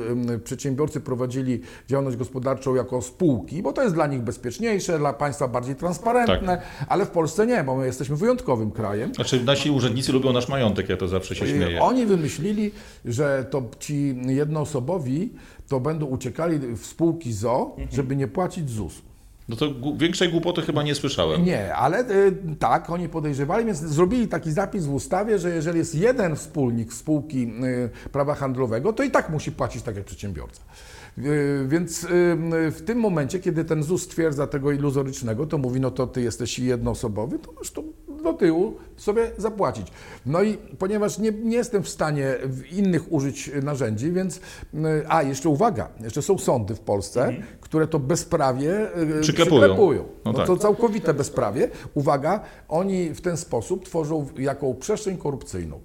[0.45, 5.77] przedsiębiorcy prowadzili działalność gospodarczą jako spółki, bo to jest dla nich bezpieczniejsze, dla państwa bardziej
[5.77, 9.14] transparentne, ale w Polsce nie, bo my jesteśmy wyjątkowym krajem.
[9.14, 11.83] Znaczy nasi urzędnicy lubią nasz majątek, ja to zawsze się śmieję.
[11.83, 12.70] Oni wymyślili,
[13.04, 15.30] że to ci jednoosobowi
[15.68, 19.13] to będą uciekali w spółki ZO, żeby nie płacić ZUS-u.
[19.48, 21.44] No to większej głupoty chyba nie słyszałem.
[21.44, 25.94] Nie, ale y, tak, oni podejrzewali, więc zrobili taki zapis w ustawie, że jeżeli jest
[25.94, 27.52] jeden wspólnik spółki
[28.04, 30.62] y, prawa handlowego, to i tak musi płacić tak jak przedsiębiorca.
[31.18, 32.09] Y, Więc y,
[32.70, 36.59] w tym momencie, kiedy ten ZUS stwierdza tego iluzorycznego, to mówi, no to ty jesteś
[36.59, 37.83] jednoosobowy, to masz to
[38.22, 39.87] do tyłu sobie zapłacić.
[40.26, 44.40] No i ponieważ nie, nie jestem w stanie w innych użyć narzędzi, więc, y,
[45.09, 49.61] a jeszcze uwaga, jeszcze są sądy w Polsce, które to bezprawie y, Przyklepują.
[49.62, 50.05] przyklepują.
[50.25, 50.47] No No tak.
[50.47, 51.68] to całkowite bezprawie.
[51.94, 55.81] Uwaga, oni w ten sposób tworzą jaką przestrzeń korupcyjną.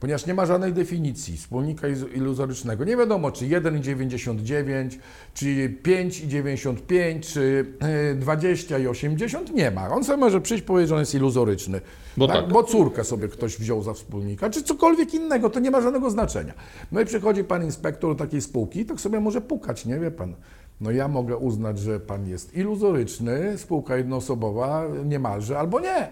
[0.00, 2.84] Ponieważ nie ma żadnej definicji wspólnika iluzorycznego.
[2.84, 4.98] Nie wiadomo, czy 1,99,
[5.34, 9.54] czy 5,95, czy e, 20 i 80.
[9.54, 9.88] Nie ma.
[9.90, 11.80] On sobie może przyjść i powiedzieć, że on jest iluzoryczny.
[12.16, 12.48] Bo tak.
[12.48, 16.54] Bo córkę sobie ktoś wziął za wspólnika, czy cokolwiek innego, to nie ma żadnego znaczenia.
[16.92, 20.34] No i przychodzi pan inspektor do takiej spółki, tak sobie może pukać, nie wie pan.
[20.80, 26.08] No ja mogę uznać, że pan jest iluzoryczny, spółka jednoosobowa niemalże, albo nie.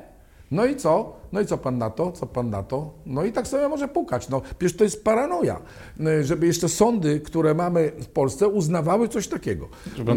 [0.50, 1.18] No i co?
[1.32, 2.12] No i co pan na to?
[2.12, 2.94] Co pan na to?
[3.06, 4.28] No i tak sobie może pukać.
[4.28, 5.60] No przecież to jest paranoja,
[6.00, 9.68] y, żeby jeszcze sądy, które mamy w Polsce, uznawały coś takiego.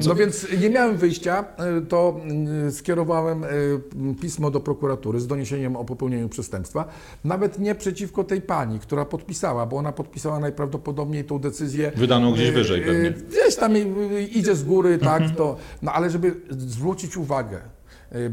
[0.08, 1.46] No więc nie miałem wyjścia,
[1.80, 2.20] y, to
[2.68, 3.46] y, skierowałem
[4.22, 6.86] pismo do prokuratury z doniesieniem o popełnieniu przestępstwa.
[7.24, 11.92] Nawet nie przeciwko tej pani, która podpisała, bo ona podpisała najprawdopodobniej tą decyzję.
[11.96, 13.08] Wydaną gdzieś wyżej pewnie.
[13.08, 13.28] Mhm.
[13.28, 13.74] Gdzieś tam
[14.32, 17.62] idzie z góry, tak, to, no ale żeby zwrócić uwagę,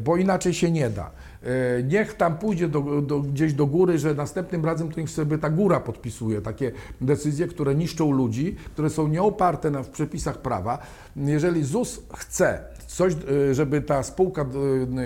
[0.04, 1.11] bo inaczej się nie da.
[1.42, 5.38] Y, Niech tam pójdzie do, do, gdzieś do góry, że następnym razem to niech sobie
[5.38, 10.79] ta góra podpisuje takie decyzje, które niszczą ludzi, które są nieoparte na, w przepisach prawa.
[11.16, 13.12] Jeżeli ZUS chce coś,
[13.51, 14.46] y, żeby ta spółka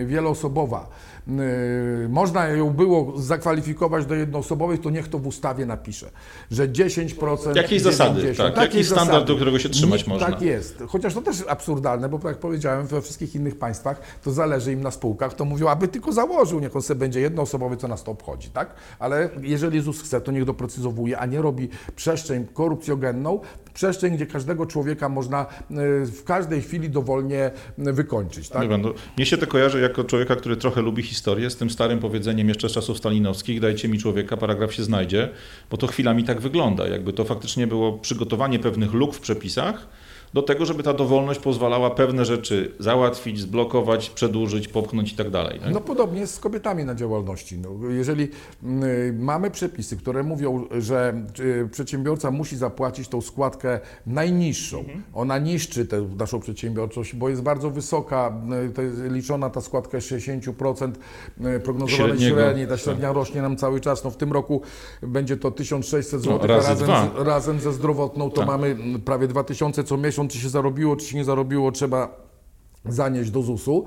[0.00, 0.88] y, wieloosobowa,
[2.08, 6.10] można ją było zakwalifikować do jednoosobowej, to niech to w ustawie napisze,
[6.50, 7.56] że 10%.
[7.56, 9.26] Jakieś zasady, 90, tak, jakiś standard, zasady.
[9.26, 10.30] do którego się trzymać Nie, można.
[10.30, 10.82] Tak jest.
[10.88, 14.90] Chociaż to też absurdalne, bo jak powiedziałem, we wszystkich innych państwach to zależy im na
[14.90, 18.50] spółkach, to mówią, aby tylko założył, niech on sobie będzie jednoosobowy, co nas to obchodzi,
[18.50, 18.74] tak?
[18.98, 23.40] Ale jeżeli ZUS chce, to niech doprecyzowuje, a nie robi przestrzeń korupcjogenną,
[23.74, 28.68] przestrzeń, gdzie każdego człowieka można y, w każdej chwili dowolnie y, wykończyć, tak?
[28.68, 28.82] Pan,
[29.16, 32.68] mnie się to kojarzy jako człowieka, który trochę lubi historię, z tym starym powiedzeniem jeszcze
[32.68, 35.28] z czasów stalinowskich, dajcie mi człowieka, paragraf się znajdzie,
[35.70, 39.88] bo to chwilami tak wygląda, jakby to faktycznie było przygotowanie pewnych luk w przepisach
[40.34, 45.60] do tego, żeby ta dowolność pozwalała pewne rzeczy załatwić, zblokować, przedłużyć, popchnąć i tak dalej.
[45.60, 45.74] tak?
[45.74, 47.58] No podobnie jest z kobietami na działalności.
[47.58, 48.28] No, jeżeli y,
[49.18, 51.24] mamy przepisy, które mówią, że
[51.64, 55.02] y, przedsiębiorca musi zapłacić tą składkę najniższą, Mhm.
[55.14, 58.32] ona niszczy tę naszą przedsiębiorczość, bo jest bardzo wysoka,
[58.68, 60.92] y, to jest liczona ta składka 60%
[61.56, 62.80] y, prognozowanej średniej, ta tak.
[62.80, 64.04] średnia rośnie nam cały czas.
[64.04, 64.62] No, w tym roku
[65.02, 68.46] będzie to 1600 zł, No, razy razem, z, razem ze zdrowotną to Tak.
[68.46, 72.22] mamy mm, prawie 2000 co miesiąc, czy się zarobiło, czy się nie zarobiło, trzeba
[72.88, 73.84] zanieść do ZUS-u,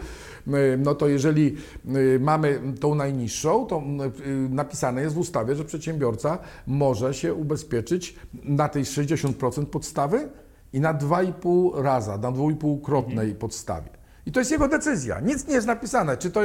[0.48, 1.56] y, no to jeżeli
[1.96, 3.84] y, mamy tą najniższą, to
[4.26, 10.30] y, napisane jest w ustawie, że przedsiębiorca może się ubezpieczyć na tej 60% podstawy
[10.74, 13.90] i na 2,5 raza, na 2,5-krotnej podstawie.
[14.26, 15.20] I to jest jego decyzja.
[15.20, 16.42] Nic nie jest napisane, czy to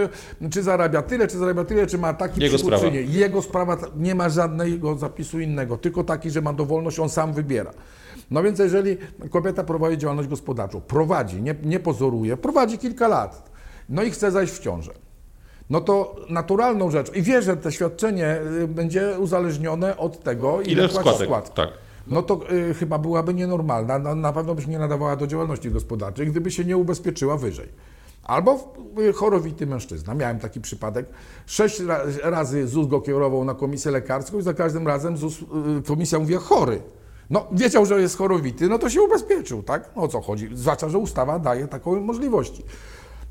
[0.50, 3.02] czy zarabia tyle, czy zarabia tyle, czy ma taki Jego przychód, czy nie.
[3.02, 7.72] Jego sprawa nie ma żadnego zapisu innego, tylko taki, że ma dowolność, on sam wybiera.
[8.30, 8.96] No więc jeżeli
[9.30, 13.50] kobieta prowadzi działalność gospodarczą, prowadzi, nie, nie pozoruje, prowadzi kilka lat,
[13.88, 14.92] no i chce zajść w ciążę,
[15.70, 20.72] no to naturalną rzeczą, i wie, że to świadczenie y, będzie uzależnione od tego, ile,
[20.72, 21.26] Ile składek?
[21.26, 21.56] składki.
[21.56, 21.68] Tak.
[22.06, 25.70] No to y, chyba byłaby nienormalna, na, na pewno by się nie nadawała do działalności
[25.70, 27.68] gospodarczej, gdyby się nie ubezpieczyła wyżej.
[28.24, 30.14] Albo y, chorowity mężczyzna.
[30.14, 31.06] Miałem taki przypadek.
[31.46, 35.40] Sześć ra razy ZUS go kierował na komisję lekarską i za każdym razem ZUS,
[35.78, 36.82] y, komisja mówiła chory.
[37.30, 39.90] No, wiedział, że jest chorowity, no to się ubezpieczył, tak?
[39.96, 40.48] No o co chodzi?
[40.52, 42.64] Zwłaszcza, że ustawa daje taką możliwości.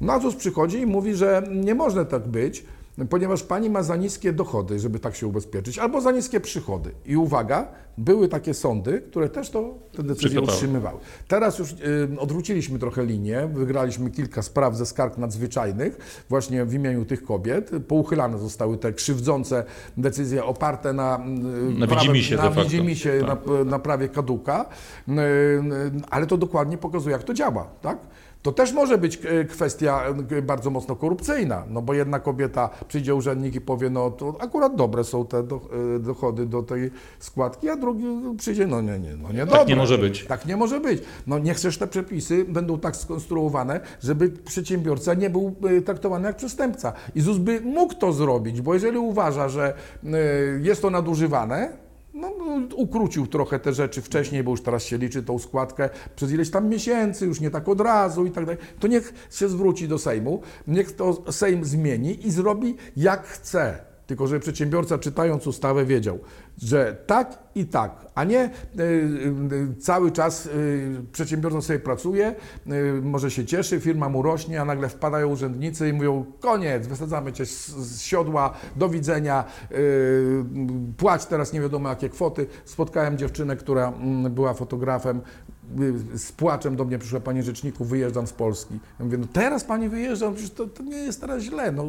[0.02, 2.66] No a przychodzi i mówi, że nie może tak być,
[3.10, 6.92] ponieważ pani ma za niskie dochody, żeby tak się ubezpieczyć, albo za niskie przychody.
[7.06, 11.00] I uwaga, były takie sądy, które też to te decyzje utrzymywały.
[11.28, 11.76] Teraz już y,
[12.20, 17.72] odwróciliśmy trochę linię, wygraliśmy kilka spraw ze skarg nadzwyczajnych właśnie w imieniu tych kobiet.
[17.88, 19.64] Pouchylane zostały te krzywdzące
[19.98, 22.64] decyzje oparte na, y, Na prawem- widzimisię de na facto.
[22.64, 23.40] widzimisię, Tak.
[23.48, 24.66] na, na prawie kaduka,
[25.10, 25.12] y,
[26.10, 27.98] ale to dokładnie pokazuje, jak to działa, tak?
[28.42, 33.16] To też może być e, kwestia e, bardzo mocno korupcyjna, no bo jedna kobieta przyjdzie
[33.16, 35.46] urzędnik i powie, no to akurat dobre są te e,
[36.00, 38.06] dochody do tej składki, a drugi
[38.38, 39.66] przyjdzie, no nie, nie, no nie dobre.
[39.66, 40.26] nie może być.
[40.26, 41.04] Tak nie może być.
[41.28, 46.94] No nie chcesz te przepisy będą tak skonstruowane, żeby przedsiębiorca nie był traktowany jak przestępca.
[47.16, 49.74] I ZUS by mógł to zrobić, bo jeżeli uważa, że
[50.62, 51.89] jest to nadużywane,
[52.20, 56.52] no, ukrócił trochę te rzeczy wcześniej, bo już teraz się liczy tą składkę przez ileś
[56.52, 58.62] tam miesięcy, już nie tak od razu i tak dalej.
[58.80, 63.89] To niech się zwróci do Sejmu, niech to Sejm zmieni i zrobi jak chce.
[64.10, 66.20] Tylko, żeby przedsiębiorca czytając ustawę wiedział,
[66.58, 72.36] że tak i tak, a nie y, y, cały czas y, przedsiębiorca sobie pracuje,
[73.02, 77.46] może się cieszy, firma mu rośnie, a nagle wpadają urzędnicy i mówią koniec, wysadzamy cię
[77.46, 79.44] z, siodła, do widzenia,
[80.98, 82.48] płać teraz nie wiadomo jakie kwoty.
[82.66, 85.22] Spotkałem dziewczynę, która mm, była fotografem,
[86.16, 88.80] z płaczem do mnie przyszła Panie Rzeczniku, wyjeżdżam z Polski.
[89.00, 91.72] Ja mówię, no teraz Pani wyjeżdża, przecież to, to nie jest teraz źle.
[91.72, 91.86] No,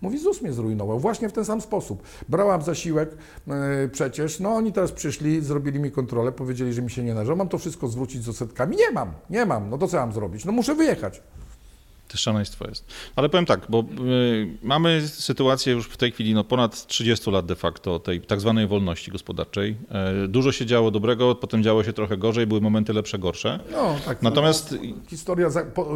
[0.00, 0.98] mówi, ZUS mnie zrujnował.
[0.98, 2.02] Właśnie w ten sam sposób.
[2.28, 3.10] Brałam zasiłek
[3.84, 7.36] y, przecież, no oni teraz przyszli, zrobili mi kontrolę, powiedzieli, że mi się nie należy.
[7.36, 8.76] Mam to wszystko zwrócić z odsetkami?
[8.76, 9.70] Nie mam, nie mam.
[9.70, 10.44] No to co mam zrobić?
[10.44, 11.22] No muszę wyjechać.
[12.08, 12.84] To szaleństwo jest.
[13.16, 13.84] Ale powiem tak, bo y,
[14.62, 18.66] mamy sytuację już w tej chwili no, ponad 30 lat de facto tej tak zwanej
[18.66, 19.76] wolności gospodarczej.
[19.90, 23.60] E, dużo się działo dobrego, potem działo się trochę gorzej, były momenty lepsze, gorsze.
[23.72, 24.22] No tak.
[24.22, 24.74] Natomiast
[25.08, 25.48] Historia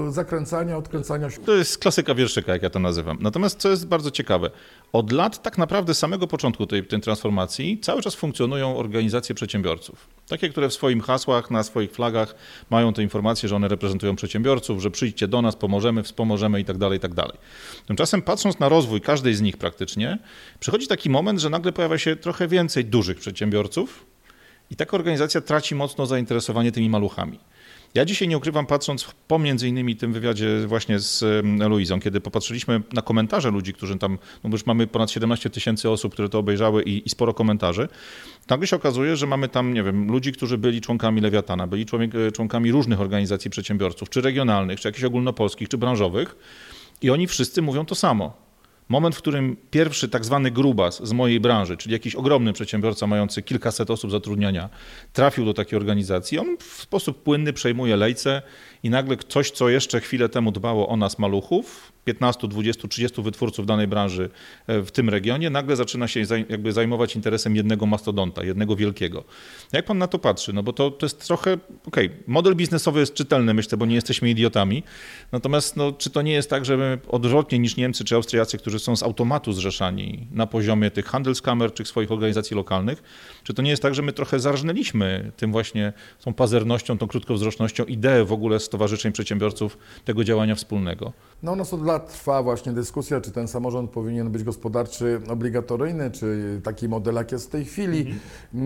[0.09, 1.39] zakręcania, odkręcania się.
[1.39, 3.19] to jest klasyka wierszyka, jak ja to nazywam.
[3.21, 4.51] Natomiast co jest bardzo ciekawe,
[4.93, 10.07] od lat tak naprawdę samego początku tej, tej transformacji cały czas funkcjonują organizacje przedsiębiorców.
[10.29, 12.35] Takie, które w swoim hasłach, na swoich flagach
[12.71, 16.79] mają te informacje, że one reprezentują przedsiębiorców, że przyjdźcie do nas, pomożemy, wspomożemy i tak
[16.79, 17.37] dalej, i tak dalej.
[17.87, 20.19] Tymczasem patrząc na rozwój każdej z nich praktycznie,
[20.61, 24.07] przychodzi taki moment, że nagle pojawia się trochę więcej dużych przedsiębiorców
[24.71, 27.39] i taka organizacja traci mocno zainteresowanie tymi maluchami.
[27.95, 31.25] Ja dzisiaj nie ukrywam, patrząc po między innymi tym wywiadzie właśnie z
[31.69, 35.91] Luizą, kiedy popatrzyliśmy na komentarze ludzi, którzy tam, no bo już mamy ponad 17 tysięcy
[35.91, 37.89] osób, które to obejrzały i, i sporo komentarzy,
[38.51, 42.15] nagle się okazuje, że mamy tam, nie wiem, ludzi, którzy byli członkami Lewiatana, byli człowiek,
[42.15, 46.37] e, członkami różnych organizacji przedsiębiorców, czy regionalnych, czy jakichś ogólnopolskich, czy branżowych
[47.03, 48.52] i oni wszyscy mówią to samo.
[48.89, 53.43] Moment, w którym pierwszy tak zwany grubas z mojej branży, czyli jakiś ogromny przedsiębiorca mający
[53.43, 54.69] kilkaset osób zatrudniania,
[55.13, 58.43] trafił do takiej organizacji, on w sposób płynny przejmuje lejce
[58.83, 63.67] i nagle coś, co jeszcze chwilę temu dbało o nas maluchów, 15, 20, 30 wytwórców
[63.67, 64.31] danej branży
[64.67, 69.25] e, w tym regionie, nagle zaczyna się jakby zajmować interesem jednego mastodonta, jednego wielkiego.
[69.73, 70.53] Jak pan na to patrzy?
[70.53, 74.31] No bo to, to jest trochę, okej, model biznesowy jest czytelny, myślę, bo nie jesteśmy
[74.31, 74.83] idiotami,
[75.33, 78.79] natomiast no, czy to nie jest tak, że my odwrotnie niż Niemcy czy Austriacy, którzy
[78.79, 83.03] są z automatu zrzeszani na poziomie tych Handelskamer czy swoich organizacji lokalnych,
[83.43, 85.93] czy to nie jest tak, że my trochę zarżnęliśmy tym właśnie,
[86.25, 91.13] tą pazernością, tą krótkowzrocznością ideę w ogóle stowarzyszeń przedsiębiorców tego działania wspólnego?
[91.43, 96.11] No, u nas od lat trwa właśnie dyskusja, czy ten samorząd powinien być gospodarczy obligatoryjny,
[96.11, 98.15] czy taki model, jak jest w tej chwili.
[98.55, 98.59] Y,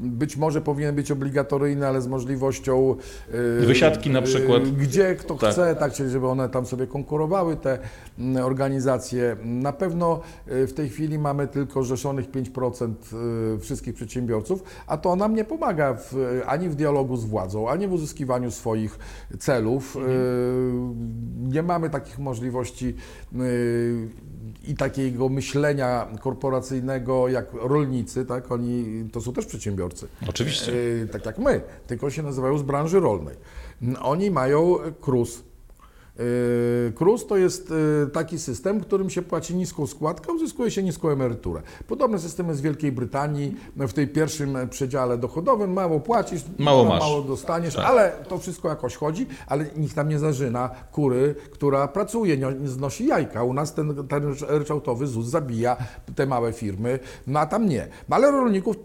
[0.00, 2.96] Być może powinien być obligatoryjny, ale z możliwością
[3.62, 4.62] y, Wysiadki na przykład.
[4.66, 5.52] y, Gdzie kto Tak.
[5.52, 7.78] chce, tak, czyli żeby one tam sobie konkurowały, te
[8.18, 9.36] mm, organizacje.
[9.44, 12.94] Na pewno w tej chwili mamy tylko rzeszonych 5%
[13.56, 16.14] y, wszystkich przedsiębiorców, a to nam nie pomaga w,
[16.46, 18.75] ani w dialogu z władzą, ani w uzyskiwaniu swoich
[19.38, 19.96] celów.
[19.96, 20.00] Y,
[21.48, 22.94] Nie mamy takich możliwości
[23.34, 24.08] y,
[24.68, 28.52] i takiego myślenia korporacyjnego jak rolnicy, tak?
[28.52, 30.08] Oni to są też przedsiębiorcy.
[30.28, 30.72] Oczywiście.
[30.72, 33.36] Y, tak jak my, tylko się nazywają z branży rolnej.
[34.02, 35.42] Oni mają KRUS.
[36.20, 40.82] Y, KRUS to jest y, taki system, w którym się płaci niską składkę, uzyskuje się
[40.82, 41.62] niską emeryturę.
[41.86, 45.72] Podobny system jest w Wielkiej Brytanii, w tej pierwszym przedziale dochodowym.
[45.72, 47.00] Mało płacisz, Mało masz.
[47.00, 47.84] mało dostaniesz, Tak.
[47.86, 53.06] ale to wszystko jakoś chodzi, ale nikt tam nie zażyna kury, która pracuje, nie, znosi
[53.06, 53.42] jajka.
[53.42, 55.76] U nas ten, ten ryczałtowy ZUS zabija
[56.14, 57.88] te małe firmy, no a tam nie.
[58.10, 58.76] Ale rolników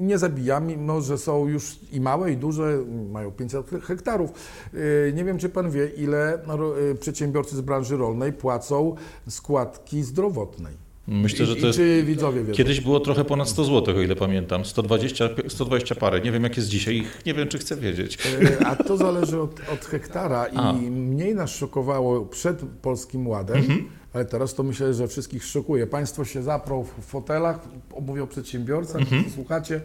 [0.00, 2.78] nie zabija, mimo że są już i małe, i duże,
[3.12, 4.30] mają 500 hektarów.
[4.72, 8.94] Yy, Nie wiem, czy pan wie, ile yy, przedsiębiorcy z branży rolnej płacą
[9.28, 10.86] składki zdrowotnej.
[11.08, 11.78] Myślę, że to jest...
[11.78, 12.56] Czy widzowie wiedzą?
[12.56, 14.64] Kiedyś było trochę ponad 100 zł, o ile pamiętam.
[14.64, 16.20] 120, 120 parę.
[16.20, 17.04] Nie wiem, jak jest dzisiaj.
[17.26, 18.18] Nie wiem, czy chcę wiedzieć.
[18.60, 20.72] E, A to zależy od, od hektara A.
[20.72, 23.64] i mniej nas szokowało przed Polskim Ładem,
[24.12, 25.86] ale teraz to myślę, że wszystkich szokuje.
[25.86, 27.58] Państwo się zaprą w fotelach,
[28.00, 29.02] mówią o przedsiębiorcach,
[29.34, 29.80] słuchacie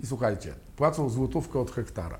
[0.00, 2.18] i słuchajcie, płacą złotówkę od hektara.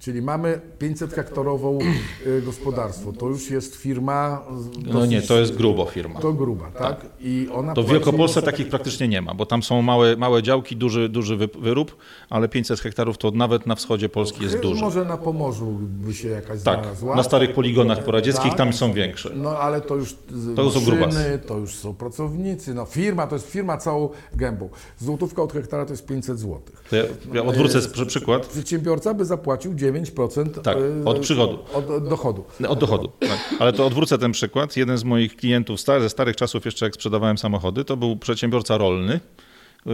[0.00, 1.78] Czyli mamy 500 hektarową
[2.26, 3.12] y, gospodarstwo.
[3.12, 4.42] To już jest firma.
[4.58, 6.20] z- No nie, dosyć- to jest grubo firma.
[6.20, 7.06] To gruba, tak?
[7.20, 10.42] I ona To w płaci- Wielkopolsce takich praktycznie nie ma, bo tam są małe, małe
[10.42, 11.96] działki, duży, duży wy- wyrób,
[12.30, 14.80] ale 500 hektarów to nawet na wschodzie Polski jest dużo.
[14.80, 17.16] Może na Pomorzu by się jakaś Tak, znalazła.
[17.16, 18.58] na starych poligonach poradzieckich Tak.
[18.58, 19.30] tam są większe.
[19.36, 20.16] No ale to już
[20.56, 21.06] To są grubasy.
[21.18, 24.68] maszyny, to już są pracownicy, no firma, to jest firma całą gębą.
[24.98, 26.60] Złotówka od hektara to jest 500 zł.
[26.90, 31.58] To ja, ja odwrócę przy- przykład Przedsiębiorca by zapłacił 9% Tak, e, od przychodu.
[31.74, 32.44] Od, od dochodu.
[32.68, 33.12] od dochodu.
[33.18, 33.54] Tak.
[33.58, 34.76] Ale to odwrócę ten przykład.
[34.76, 39.20] Jeden z moich klientów ze starych czasów, jeszcze jak sprzedawałem samochody, to był przedsiębiorca rolny,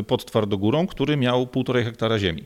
[0.06, 2.44] pod Twardogórą, który miał półtorej hektara ziemi.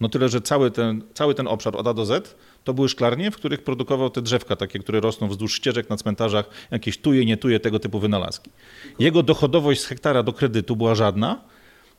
[0.00, 3.30] No tyle, że cały ten, cały ten obszar od A do Z to były szklarnie,
[3.30, 7.36] w których produkował te drzewka takie, które rosną wzdłuż ścieżek na cmentarzach, jakieś tuje, nie
[7.36, 8.50] tuje, tego typu wynalazki.
[8.98, 11.40] Jego dochodowość z hektara do kredytu była żadna,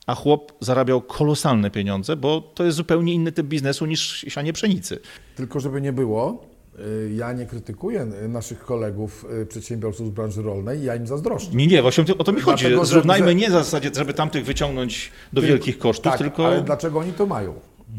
[0.09, 4.99] a chłop zarabiał kolosalne pieniądze, bo to jest zupełnie inny typ biznesu niż sianie pszenicy.
[5.35, 6.43] Tylko żeby nie było,
[6.79, 11.55] y, ja nie krytykuję naszych kolegów y, przedsiębiorców z branży rolnej, ja im zazdroszczę.
[11.55, 12.65] Nie, nie, właśnie o to mi chodzi.
[12.65, 16.45] Dlatego, Zrównajmy że- nie w zasadzie, żeby tamtych wyciągnąć do wielkich kosztów, tak, tylko...
[16.47, 17.53] ale dlaczego oni to mają?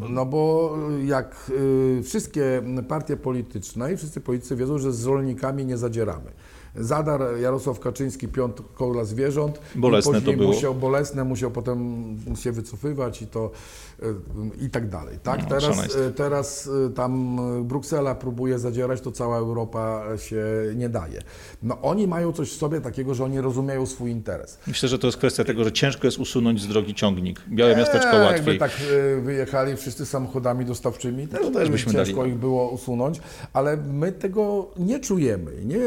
[0.08, 0.74] No bo
[1.04, 6.30] jak y, wszystkie partie polityczne i wszyscy politycy wiedzą, że z rolnikami nie zadzieramy.
[6.76, 9.60] Zadar Jarosław Kaczyński piąt koła zwierząt.
[9.74, 10.52] Bolesne to było.
[10.52, 13.50] Musiał, bolesne, musiał potem się wycofywać i to
[14.60, 15.18] i tak dalej.
[15.22, 15.42] Tak?
[15.42, 20.44] No, teraz, y, teraz y, tam y, Bruksela próbuje zadzierać, to cała Europa się
[20.74, 21.22] nie daje.
[21.62, 24.58] No oni mają coś w sobie takiego, że oni rozumieją swój interes.
[24.66, 27.40] Myślę, że to jest kwestia tego, że ciężko jest usunąć z drogi ciągnik.
[27.48, 28.36] Białe miasteczko Eee, łatwiej.
[28.36, 28.70] Jakby tak
[29.22, 32.30] wyjechali wszyscy samochodami dostawczymi, też, to też by byśmy ciężko dali.
[32.30, 33.20] ich było usunąć,
[33.52, 35.52] ale my tego nie czujemy.
[35.64, 35.80] Nie,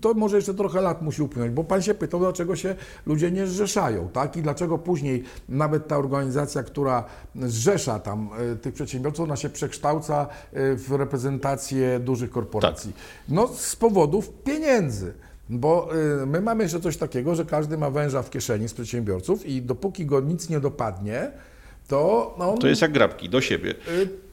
[0.00, 2.74] to może jeszcze trochę lat musi upłynąć, bo pan się pytał, dlaczego się
[3.06, 4.36] ludzie nie zrzeszają, tak?
[4.36, 7.04] I dlaczego później nawet ta organizacja, która
[7.48, 10.26] zrzesza tam y, tych przedsiębiorców, ona się przekształca
[10.56, 12.92] y, w reprezentację dużych korporacji.
[12.92, 13.02] Tak.
[13.28, 15.12] No z powodów pieniędzy.
[15.48, 15.88] Bo
[16.22, 19.62] y, my mamy jeszcze coś takiego, że każdy ma węża w kieszeni z przedsiębiorców i
[19.62, 21.30] dopóki go nic nie dopadnie,
[21.88, 23.74] to on, To jest jak grabki, do siebie.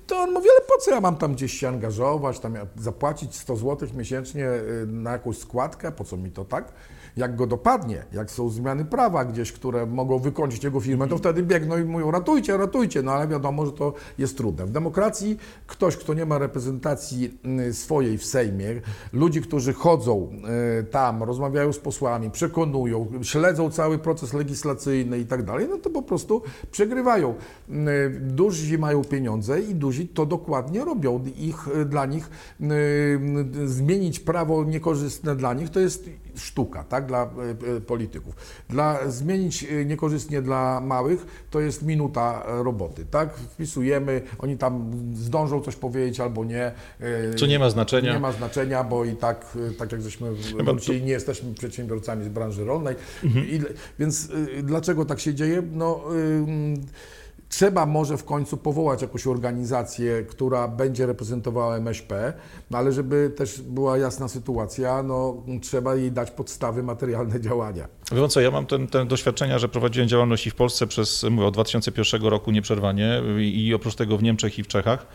[0.07, 3.55] to on mówi, ale po co ja mam tam gdzieś się angażować, tam zapłacić 100
[3.55, 4.47] zł miesięcznie
[4.87, 6.71] na jakąś składkę, po co mi to tak?
[7.17, 11.43] Jak go dopadnie, jak są zmiany prawa gdzieś, które mogą wykończyć jego firmę, to wtedy
[11.43, 14.65] biegną i mówią ratujcie, ratujcie, no ale wiadomo, że to jest trudne.
[14.65, 15.37] W demokracji
[15.67, 17.37] ktoś, kto nie ma reprezentacji
[17.69, 18.81] y, swojej w Sejmie,
[19.13, 20.31] ludzi, którzy chodzą
[20.79, 25.89] y, tam, rozmawiają z posłami, przekonują, śledzą cały proces legislacyjny i tak dalej, no to
[25.89, 26.41] po prostu
[26.71, 27.35] przegrywają.
[27.69, 27.73] Y,
[28.19, 31.23] Duzi mają pieniądze i duzi to dokładnie robią.
[31.37, 32.29] Ich, y, dla nich
[33.65, 37.29] zmienić prawo niekorzystne dla nich to jest sztuka, tak, dla
[37.63, 38.35] y, y, polityków.
[38.69, 43.37] Dla, zmienić y, niekorzystnie dla małych to jest minuta roboty, tak?
[43.37, 46.71] Wpisujemy, oni tam zdążą coś powiedzieć albo nie.
[47.35, 48.13] Co nie ma znaczenia.
[48.13, 52.65] Nie ma znaczenia, bo i tak, tak jak żeśmy wrócili, nie jesteśmy przedsiębiorcami z branży
[52.65, 52.95] rolnej.
[53.23, 53.61] I,
[53.99, 54.29] więc
[54.63, 55.63] dlaczego tak się dzieje?
[55.71, 57.22] No, y,
[57.55, 62.33] Trzeba może w końcu powołać jakąś organizację, która będzie reprezentowała MŚP,
[62.71, 67.87] no ale żeby też była jasna sytuacja, no, trzeba jej dać podstawy materialne działania.
[68.11, 71.23] Wie pan co, ja mam ten, ten doświadczenia, że prowadziłem działalność i w Polsce przez,
[71.23, 75.05] mówię, od 2001 roku nieprzerwanie i i oprócz tego w Niemczech i w Czechach,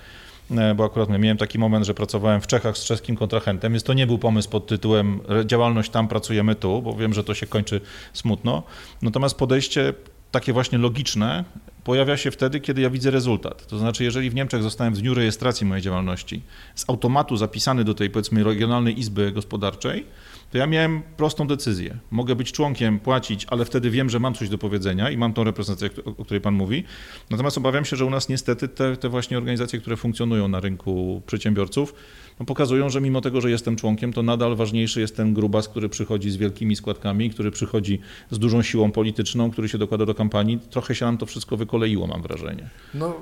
[0.50, 3.92] e, bo akurat miałem taki moment, że pracowałem w Czechach z czeskim kontrahentem, więc to
[3.92, 7.80] nie był pomysł pod tytułem działalność tam, pracujemy tu, bo wiem, że to się kończy
[8.12, 8.62] smutno.
[9.02, 9.94] Natomiast podejście
[10.30, 11.44] takie właśnie logiczne
[11.88, 13.66] pojawia się wtedy, kiedy ja widzę rezultat.
[13.66, 16.42] To znaczy, jeżeli w Niemczech zostałem w dniu rejestracji mojej działalności
[16.74, 20.06] z automatu zapisany do tej, powiedzmy, Regionalnej Izby Gospodarczej,
[20.50, 21.98] to ja miałem prostą decyzję.
[22.10, 25.44] Mogę być członkiem, płacić, ale wtedy wiem, że mam coś do powiedzenia i mam tą
[25.44, 26.84] reprezentację, o której Pan mówi.
[27.30, 31.22] Natomiast obawiam się, że u nas niestety te, te właśnie organizacje, które funkcjonują na rynku
[31.26, 31.94] przedsiębiorców,
[32.40, 35.88] no pokazują, że mimo tego, że jestem członkiem, to nadal ważniejszy jest ten grubas, który
[35.88, 40.58] przychodzi z wielkimi składkami, który przychodzi z dużą siłą polityczną, który się dokłada do kampanii.
[40.70, 42.68] Trochę się nam to wszystko wykoleiło, mam wrażenie.
[42.94, 43.14] No,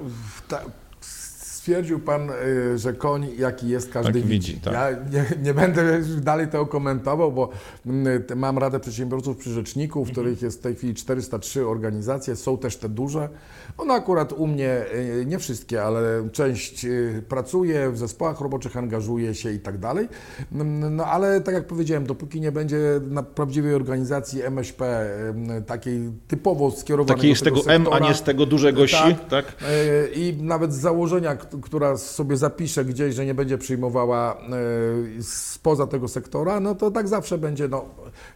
[1.67, 4.53] stwierdził pan, y, że koń jaki jest, każdy Tak widzi.
[4.53, 4.75] widzi, tak.
[4.75, 7.49] Ja nie, nie będę dalej tego komentował, bo
[7.87, 12.59] mm, mam Radę Przedsiębiorców przy Rzeczniku, w których jest w tej chwili 403 organizacje, są
[12.59, 13.29] też te duże.
[13.79, 14.85] One akurat u mnie,
[15.21, 20.09] y, nie wszystkie, ale część y, pracuje, w zespołach roboczych angażuje się i tak dalej.
[20.53, 22.79] Mm, No ale tak jak powiedziałem, dopóki nie będzie
[23.11, 25.11] na prawdziwej organizacji MŚP,
[25.59, 28.87] y, takiej typowo skierowanej Takiej z tego tego M, a sektora, nie z tego dużego
[28.87, 29.29] si, Tak.
[29.29, 29.45] tak?
[29.63, 35.87] E, I nawet z założenia, która sobie zapisze gdzieś, że nie będzie przyjmowała e, spoza
[35.87, 37.85] tego sektora, no to tak zawsze będzie, no,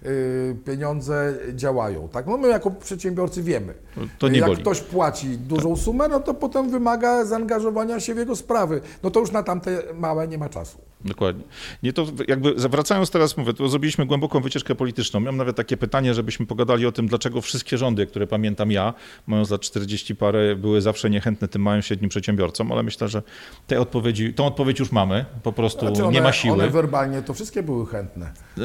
[0.02, 0.08] e,
[0.54, 2.26] pieniądze działają, tak?
[2.26, 3.74] No my jako przedsiębiorcy wiemy.
[4.18, 4.60] To nie Jak boli.
[4.60, 8.80] ktoś płaci dużą sumę, no to potem wymaga zaangażowania się w jego sprawy.
[9.02, 10.78] No to już na tamte małe nie ma czasu.
[11.04, 11.44] Dokładnie.
[11.82, 15.20] Nie to jakby wracając teraz, mówię, to zrobiliśmy głęboką wycieczkę polityczną.
[15.20, 18.94] Miałem nawet takie pytanie, żebyśmy pogadali o tym, dlaczego wszystkie rządy, które pamiętam ja,
[19.26, 23.22] mając lat 40 parę, były zawsze niechętne tym małym, średnim przedsiębiorcom, ale myślę, że
[23.66, 26.54] tej odpowiedzi, tą odpowiedź już mamy, po prostu Znaczy one, nie ma siły.
[26.54, 28.26] One werbalnie to wszystkie były chętne.
[28.58, 28.60] E,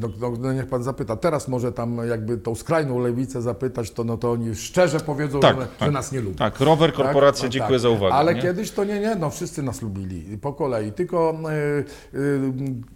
[0.00, 1.16] no, no, no niech pan zapyta.
[1.16, 5.56] Teraz może tam jakby tą skrajną lewicę zapytać, to, no, to oni szczerze powiedzą, Tak,
[5.60, 5.86] że, tak.
[5.88, 6.36] że nas nie lubią.
[6.36, 7.04] Tak, rower, Tak?
[7.04, 7.82] korporacja, No dziękuję tak.
[7.82, 8.14] za uwagę.
[8.14, 8.42] Ale nie?
[8.42, 11.34] kiedyś to nie, nie, no wszyscy nas lubili po kolei, tylko
[12.14, 12.40] y, y,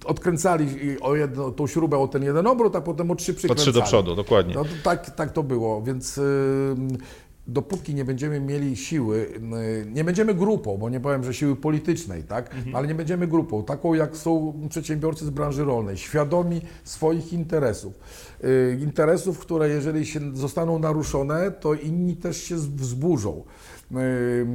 [0.05, 0.67] odkręcali
[1.01, 3.65] o jedno, tą śrubę o ten jeden obrót, a potem o trzy przykręcali.
[3.65, 4.55] trzy do przodu, dokładnie.
[4.55, 6.21] No tak, tak to było, więc
[7.47, 9.27] dopóki nie będziemy mieli siły,
[9.93, 13.95] nie będziemy grupą, bo nie powiem, że siły politycznej, tak, ale nie będziemy grupą, taką
[13.95, 17.93] jak są przedsiębiorcy z branży rolnej, świadomi swoich interesów.
[18.45, 23.43] Y, Interesów, które jeżeli się zostaną naruszone, to inni też się wzburzą.
[23.93, 24.47] Y,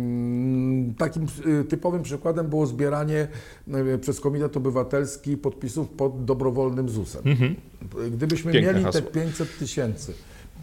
[0.97, 1.27] Takim
[1.61, 3.27] y, typowym przykładem było zbieranie
[4.01, 7.23] przez Komitet Obywatelski podpisów pod dobrowolnym ZUS-em.
[8.11, 9.01] Gdybyśmy Piękne mieli hasło.
[9.01, 10.13] te 500 tysięcy,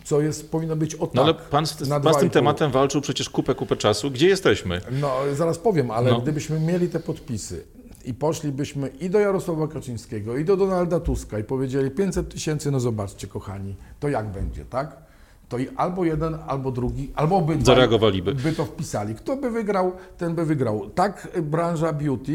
[0.07, 1.15] co jest, powinno być o tak.
[1.15, 2.31] No ale pan z, pan z tym 2,5.
[2.31, 4.11] tematem walczył przecież kupę, kupę czasu.
[4.11, 4.81] Gdzie jesteśmy?
[5.01, 6.21] No, zaraz powiem, ale No.
[6.21, 7.65] gdybyśmy mieli te podpisy
[8.05, 12.81] i poszlibyśmy i do Jarosława Kaczyńskiego, i do Donalda Tuska i powiedzieli 500 tysięcy, no
[12.81, 15.06] zobaczcie, kochani, to jak będzie, tak?
[15.49, 18.35] To i albo jeden, albo drugi, albo obydwaj Zareagowaliby.
[18.35, 19.15] by to wpisali.
[19.15, 20.91] Kto by wygrał, ten by wygrał.
[20.91, 22.33] Tak branża beauty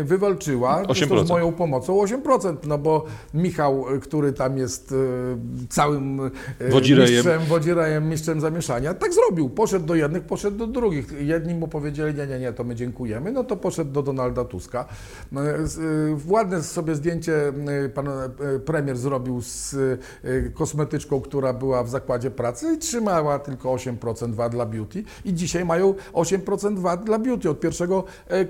[0.00, 1.26] y, wywalczyła, zresztą 8%.
[1.26, 4.96] z moją pomocą, 8%, no bo Michał, y, który tam jest y,
[5.68, 6.20] całym
[6.70, 7.12] Wodzirejem.
[7.14, 9.48] mistrzem, wodzirejem, mistrzem zamieszania, tak zrobił.
[9.50, 11.12] Poszedł do jednych, poszedł do drugich.
[11.20, 14.84] Jedni mu powiedzieli, nie, nie, nie, to my dziękujemy, no to poszedł do Donalda Tuska.
[16.26, 17.52] Ładne sobie zdjęcie
[17.94, 18.08] pan
[18.64, 19.76] premier zrobił z
[20.54, 25.64] kosmetyczką, która była w zakładzie pracy i trzymała tylko 8% VAT dla beauty i dzisiaj
[25.64, 27.88] mają 8% VAT dla beauty od 1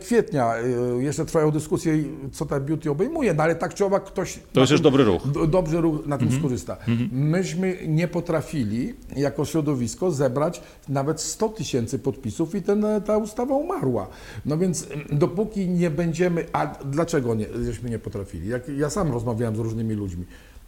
[0.01, 0.55] kwietnia.
[0.99, 1.95] Y, Jeszcze trwają dyskusje,
[2.33, 4.39] co ta beauty obejmuje, no ale tak czy owak ktoś...
[4.53, 5.23] To jest już dobry ruch.
[5.29, 6.77] D- Dobrze ruch na tym skorzysta.
[7.13, 14.07] Myśmy nie potrafili jako środowisko zebrać nawet 100 tysięcy podpisów i ten, ta ustawa umarła.
[14.47, 18.49] No więc dopóki nie będziemy, a dlaczego nie, żeśmy nie potrafili?
[18.49, 20.25] Jak, ja sam rozmawiałem z różnymi ludźmi.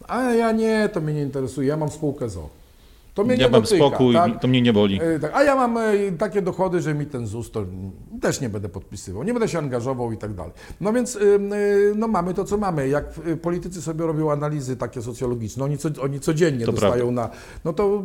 [0.09, 2.49] A ja nie, to mnie nie interesuje, ja mam spółkę ZO.
[3.17, 4.41] To mnie Ja nie mam dotyka, spokój, tak?
[4.41, 5.01] to mnie nie boli.
[5.03, 7.67] E, Tak, a ja mam e, takie dochody, że mi ten ZUS to
[8.21, 10.53] też nie będę podpisywał, nie będę się angażował i tak dalej.
[10.81, 11.39] No więc y,
[11.97, 12.89] no mamy to, co mamy.
[12.89, 13.05] Jak
[13.43, 17.31] politycy sobie robią analizy takie socjologiczne, oni, co, oni codziennie To dostają na...
[17.65, 18.03] No to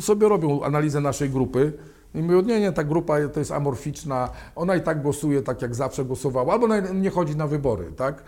[0.00, 1.72] sobie robią analizę naszej grupy.
[2.14, 5.74] I mówią, nie, nie, ta grupa to jest amorficzna, ona i tak głosuje tak, jak
[5.74, 8.22] zawsze głosowała, albo nie chodzi na wybory, tak?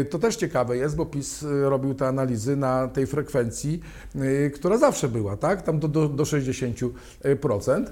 [0.00, 3.80] Y, To też ciekawe jest, bo PiS y, robił te analizy na tej frekwencji,
[4.16, 5.62] y, która zawsze była, tak?
[5.62, 6.90] Tam do, do, do 60%.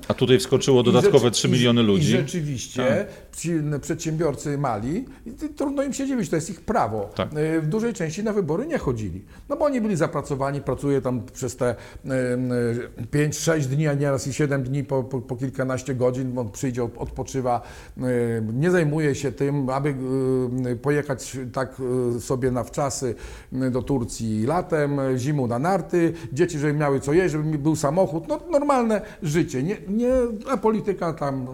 [0.08, 2.12] A tutaj wskoczyło I dodatkowe rzecz- 3 i- miliony I ludzi.
[2.12, 2.20] Tak.
[2.26, 3.06] rzeczywiście
[3.36, 3.50] ci
[3.80, 7.10] przedsiębiorcy mali, i trudno im się dziwić, to jest ich prawo.
[7.14, 7.28] Tak.
[7.62, 9.24] W dużej części na wybory nie chodzili.
[9.48, 11.74] No bo oni byli zapracowani, pracuje tam przez te
[13.12, 16.98] 5-6 dni, a nieraz i 7 dni po, po, po kilkanaście godzin, on przyjdzie, od-
[16.98, 17.62] odpoczywa,
[17.98, 18.02] y,
[18.52, 19.94] nie zajmuje się tym, aby
[20.66, 21.76] y, pojechać tak
[22.16, 23.14] y, sobie na wczasy
[23.70, 28.40] do Turcji latem, zimą na narty, dzieci, żeby miały co jeść, żeby był samochód, no
[28.50, 30.12] normalne życie, nie, nie,
[30.50, 31.46] a polityka tam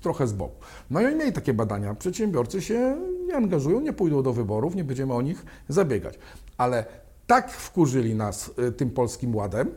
[0.00, 0.54] trochę z boku.
[0.90, 1.94] No i oni mieli takie badania.
[1.94, 6.18] Przedsiębiorcy się nie angażują, nie pójdą do wyborów, nie będziemy o nich zabiegać.
[6.58, 6.84] Ale
[7.26, 9.68] tak wkurzyli nas tym polskim ładem,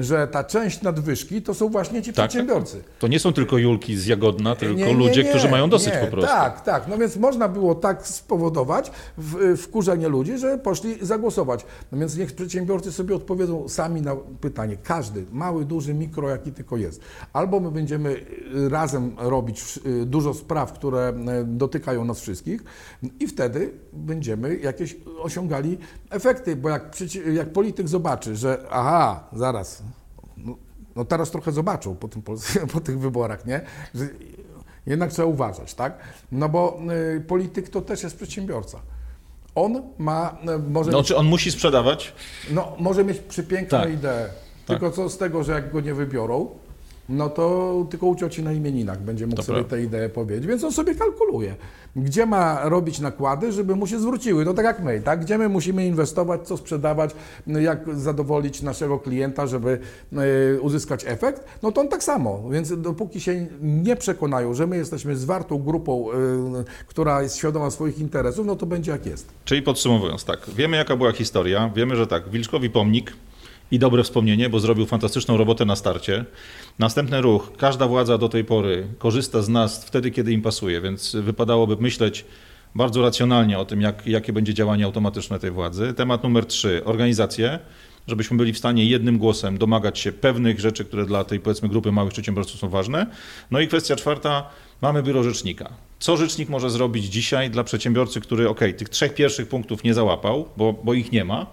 [0.00, 2.84] że ta część nadwyżki to są właśnie ci Tak, przedsiębiorcy.
[2.98, 5.94] To nie są tylko Julki z Jagodna, tylko Nie, nie, ludzie, nie, którzy mają dosyć
[6.00, 6.30] po prostu.
[6.30, 6.88] Tak, tak.
[6.88, 11.66] No więc można było tak spowodować w, wkurzenie ludzi, że poszli zagłosować.
[11.92, 14.76] No więc niech przedsiębiorcy sobie odpowiedzą sami na pytanie.
[14.82, 17.00] Każdy, mały, duży, mikro, jaki tylko jest.
[17.32, 22.64] Albo my będziemy y, razem robić y, dużo spraw, które y, dotykają nas wszystkich
[23.20, 25.78] i wtedy będziemy jakieś osiągali
[26.10, 26.96] efekty, bo jak,
[27.32, 29.82] jak polityk zobaczy, że aha, zaraz,
[30.96, 32.22] no, teraz trochę zobaczą po, tym,
[32.72, 33.60] po tych wyborach, nie?
[34.86, 35.98] Jednak trzeba uważać, tak?
[36.32, 36.78] No bo
[37.16, 38.78] y, polityk to też jest przedsiębiorca.
[39.54, 42.12] On ma, y, może, No, mieć, czy on musi sprzedawać?
[42.50, 43.92] no, może mieć przepiękną Tak.
[43.92, 44.28] ideę,
[44.66, 46.48] tylko co z tego, że jak go nie wybiorą,
[47.08, 50.64] no to tylko u cioci na imieninach będzie mógł To sobie tę ideę powiedzieć, więc
[50.64, 51.54] on sobie kalkuluje,
[51.96, 54.44] gdzie ma robić nakłady, żeby mu się zwróciły.
[54.44, 55.20] No tak jak my, tak?
[55.20, 57.10] Gdzie my musimy inwestować, co sprzedawać,
[57.46, 59.78] no jak zadowolić naszego klienta, żeby
[60.56, 62.50] y, uzyskać efekt, no to on tak samo.
[62.50, 66.14] Więc dopóki się nie przekonają, że my jesteśmy zwartą grupą, y,
[66.86, 69.26] która jest świadoma swoich interesów, no to będzie jak jest.
[69.44, 73.12] Czyli podsumowując, tak, wiemy jaka była historia, wiemy, że tak, Wilczkowi pomnik
[73.70, 76.24] i dobre wspomnienie, bo zrobił fantastyczną robotę na starcie.
[76.78, 81.16] Następny ruch, każda władza do tej pory korzysta z nas wtedy, kiedy im pasuje, więc
[81.16, 82.24] wypadałoby myśleć
[82.74, 85.94] bardzo racjonalnie o tym, jak, jakie będzie działanie automatyczne tej władzy.
[85.94, 87.58] Temat numer trzy, organizacje,
[88.06, 91.92] żebyśmy byli w stanie jednym głosem domagać się pewnych rzeczy, które dla tej powiedzmy grupy
[91.92, 93.06] małych przedsiębiorców są ważne.
[93.50, 94.50] No i kwestia czwarta,
[94.82, 95.72] Mamy biuro rzecznika.
[95.98, 100.48] Co rzecznik może zrobić dzisiaj dla przedsiębiorcy, który ok, tych trzech pierwszych punktów nie załapał,
[100.56, 101.46] bo, bo ich nie ma.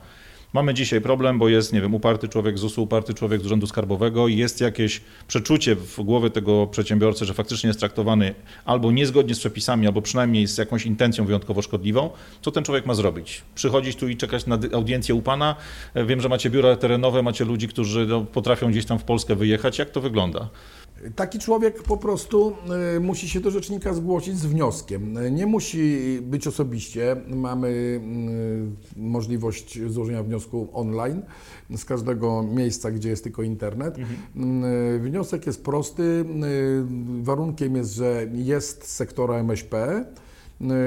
[0.53, 3.67] Mamy dzisiaj problem, bo jest, nie wiem, uparty człowiek z ZUS-u, uparty człowiek z Urzędu
[3.67, 8.35] Skarbowego i jest jakieś przeczucie w głowie tego przedsiębiorcy, że faktycznie jest traktowany
[8.65, 12.09] albo niezgodnie z przepisami, albo przynajmniej z jakąś intencją wyjątkowo szkodliwą.
[12.41, 13.41] Co ten człowiek ma zrobić?
[13.55, 15.55] Przychodzić tu i czekać na audiencję u pana?
[15.95, 19.79] Wiem, że macie biura terenowe, macie ludzi, którzy no, potrafią gdzieś tam w Polskę wyjechać.
[19.79, 20.49] Jak to wygląda?
[21.15, 22.53] Taki człowiek po prostu
[22.95, 25.35] y, musi się do rzecznika zgłosić z wnioskiem.
[25.35, 27.15] Nie musi być osobiście.
[27.27, 31.21] Mamy y, możliwość złożenia wniosku online
[31.75, 33.97] z każdego miejsca, gdzie jest tylko internet.
[33.97, 34.03] Y,
[34.99, 36.25] Wniosek jest prosty.
[37.21, 40.05] Warunkiem jest, że jest sektora MŚP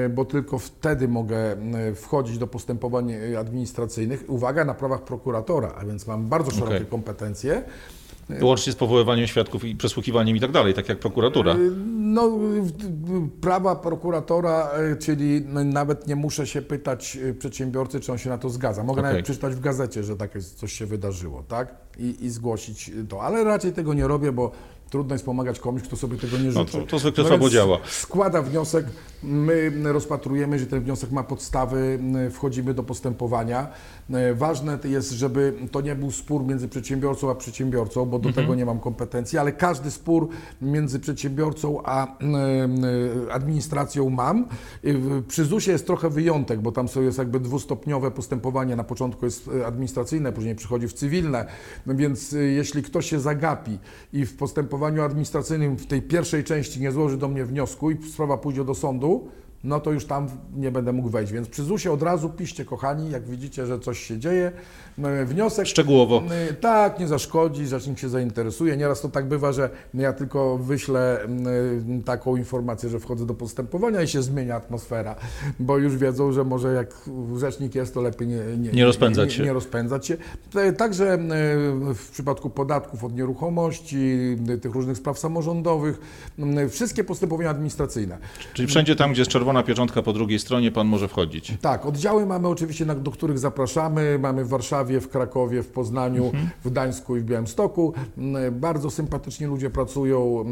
[0.09, 1.55] bo tylko wtedy mogę
[1.95, 4.25] wchodzić do postępowań administracyjnych.
[4.27, 6.87] Uwaga, na prawach prokuratora, a więc mam bardzo szerokie Okej.
[6.87, 7.63] kompetencje.
[8.41, 11.53] Łącznie z powoływaniem świadków i przesłuchiwaniem i tak dalej, tak jak prokuratura.
[11.55, 12.29] Y, No,
[13.41, 18.37] prawa prokuratora, y, czyli nawet nie muszę się pytać y, przedsiębiorcy, czy on się na
[18.37, 18.83] to zgadza.
[18.83, 19.11] Mogę Okej.
[19.11, 21.75] nawet przeczytać w gazecie, że takie coś się wydarzyło, tak?
[21.99, 23.21] I, I zgłosić to.
[23.23, 24.51] Ale raczej tego nie robię, bo
[24.89, 26.71] trudno jest pomagać komuś, kto sobie tego nie No, życzy.
[26.71, 27.77] to, to zwykle No słabo działa.
[27.85, 28.85] Składa wniosek,
[29.23, 31.99] my rozpatrujemy, że ten wniosek ma podstawy,
[32.31, 33.67] wchodzimy do postępowania.
[34.35, 38.65] Ważne jest, żeby to nie był spór między przedsiębiorcą a przedsiębiorcą, bo do tego nie
[38.65, 40.27] mam kompetencji, ale każdy spór
[40.61, 44.45] między przedsiębiorcą a e, administracją mam.
[45.27, 48.75] Przy ZUS-ie jest trochę wyjątek, bo tam są jest jakby dwustopniowe postępowanie.
[48.75, 51.45] Na początku jest e, administracyjne, później przychodzi w cywilne,
[51.85, 53.79] No więc jeśli ktoś się zagapi
[54.13, 58.37] i w postępowaniu administracyjnym w tej pierwszej części nie złoży do mnie wniosku i sprawa
[58.37, 59.27] pójdzie do sądu,
[59.63, 61.33] no to już tam nie będę mógł wejść.
[61.33, 64.51] Więc przy ZUS-ie od razu piszcie, kochani, jak widzicie, że coś się dzieje.
[65.25, 66.23] Wniosek Szczegółowo.
[66.61, 68.77] Tak, nie zaszkodzi, rzecznik się zainteresuje.
[68.77, 71.19] Nieraz to tak bywa, że ja tylko wyślę
[72.05, 75.15] taką informację, że wchodzę do postępowania i się zmienia atmosfera,
[75.59, 76.93] bo już wiedzą, że może jak
[77.37, 79.41] rzecznik jest, to lepiej nie, Nie rozpędzać się.
[79.41, 80.17] Nie, nie rozpędzać się.
[80.77, 81.17] Także
[81.95, 84.17] w przypadku podatków od nieruchomości,
[84.61, 85.99] tych różnych spraw samorządowych,
[86.69, 88.17] wszystkie postępowania administracyjne.
[88.53, 91.53] Czyli wszędzie tam, gdzie jest czerwona pieczątka po drugiej stronie, pan może wchodzić.
[91.61, 94.19] Tak, oddziały mamy oczywiście, do których zapraszamy.
[94.19, 96.49] Mamy w Warszawie, w Krakowie, w Poznaniu, Mhm.
[96.63, 97.93] w Gdańsku i w Białymstoku.
[98.17, 100.43] Mm, Bardzo sympatycznie ludzie pracują.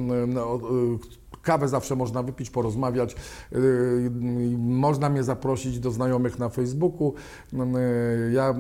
[1.46, 3.16] Kawę zawsze można wypić, porozmawiać.
[3.54, 4.12] Y, y,
[4.58, 7.14] Można mnie zaprosić do znajomych na Facebooku.
[7.54, 8.52] Mm, y, Ja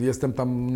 [0.00, 0.74] y, jestem tam,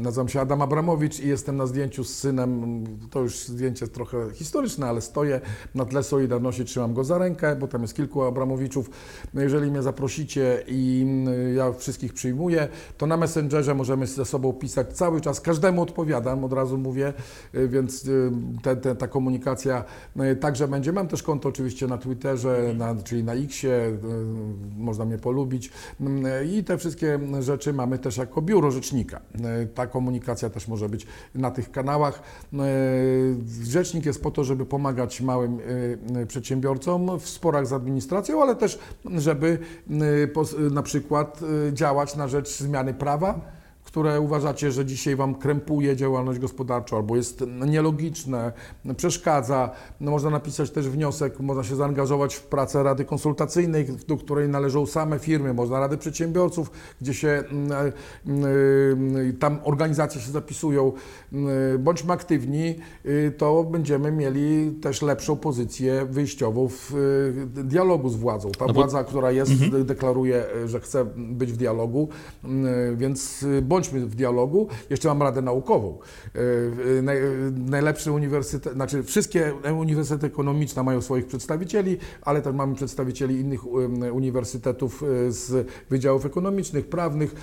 [0.00, 2.84] nazywam się Adam Abramowicz i jestem na zdjęciu z synem.
[3.10, 5.40] To już zdjęcie trochę historyczne, ale stoję
[5.74, 8.90] na tle Solidarności, trzymam go za rękę, bo tam jest kilku Abramowiczów.
[9.34, 11.06] No jeżeli mnie zaprosicie i
[11.56, 12.68] ja wszystkich przyjmuję,
[12.98, 15.40] to na Messengerze możemy ze sobą pisać cały czas.
[15.40, 17.12] Każdemu odpowiadam, od razu mówię,
[17.54, 18.06] więc
[18.62, 19.84] te, te, ta komunikacja
[20.20, 20.36] y,
[20.68, 20.92] będzie.
[20.92, 23.98] Mam też konto oczywiście na Twitterze, na, czyli na Xie, y,
[24.76, 29.20] można mnie polubić Mm, i te wszystkie rzeczy mamy też jako biuro rzecznika.
[29.62, 32.22] Y, Ta komunikacja też może być na tych kanałach.
[33.62, 35.58] Rzecznik jest po to, żeby pomagać małym
[36.28, 38.78] przedsiębiorcom w sporach z administracją, ale też,
[39.16, 39.58] żeby
[40.70, 41.40] na przykład
[41.72, 43.55] działać na rzecz zmiany prawa,
[43.96, 48.52] które uważacie, że dzisiaj Wam krępuje działalność gospodarczą albo jest nielogiczne,
[48.96, 49.70] przeszkadza.
[50.00, 54.86] No, można napisać też wniosek, można się zaangażować w pracę Rady Konsultacyjnej, do której należą
[54.86, 56.70] same firmy, można Rady Przedsiębiorców,
[57.00, 57.92] gdzie się mm,
[58.26, 60.92] mm, tam organizacje się zapisują.
[61.32, 62.74] Mm, Bądźmy aktywni,
[63.06, 66.94] y, to będziemy mieli też lepszą pozycję wyjściową w
[67.58, 68.50] y, dialogu z władzą.
[68.50, 72.08] Ta No bo- władza, która jest, de- deklaruje, że chce być w dialogu,
[72.44, 72.48] y,
[72.96, 73.62] więc y,
[73.92, 74.68] bądźmy w dialogu.
[74.90, 75.98] Jeszcze mam radę naukową.
[77.02, 83.40] Naj- y, Najlepszy uniwersytet, znaczy wszystkie uniwersytety ekonomiczne mają swoich przedstawicieli, ale też mamy przedstawicieli
[83.40, 83.66] innych
[84.12, 87.34] uniwersytetów y, z wydziałów ekonomicznych, prawnych.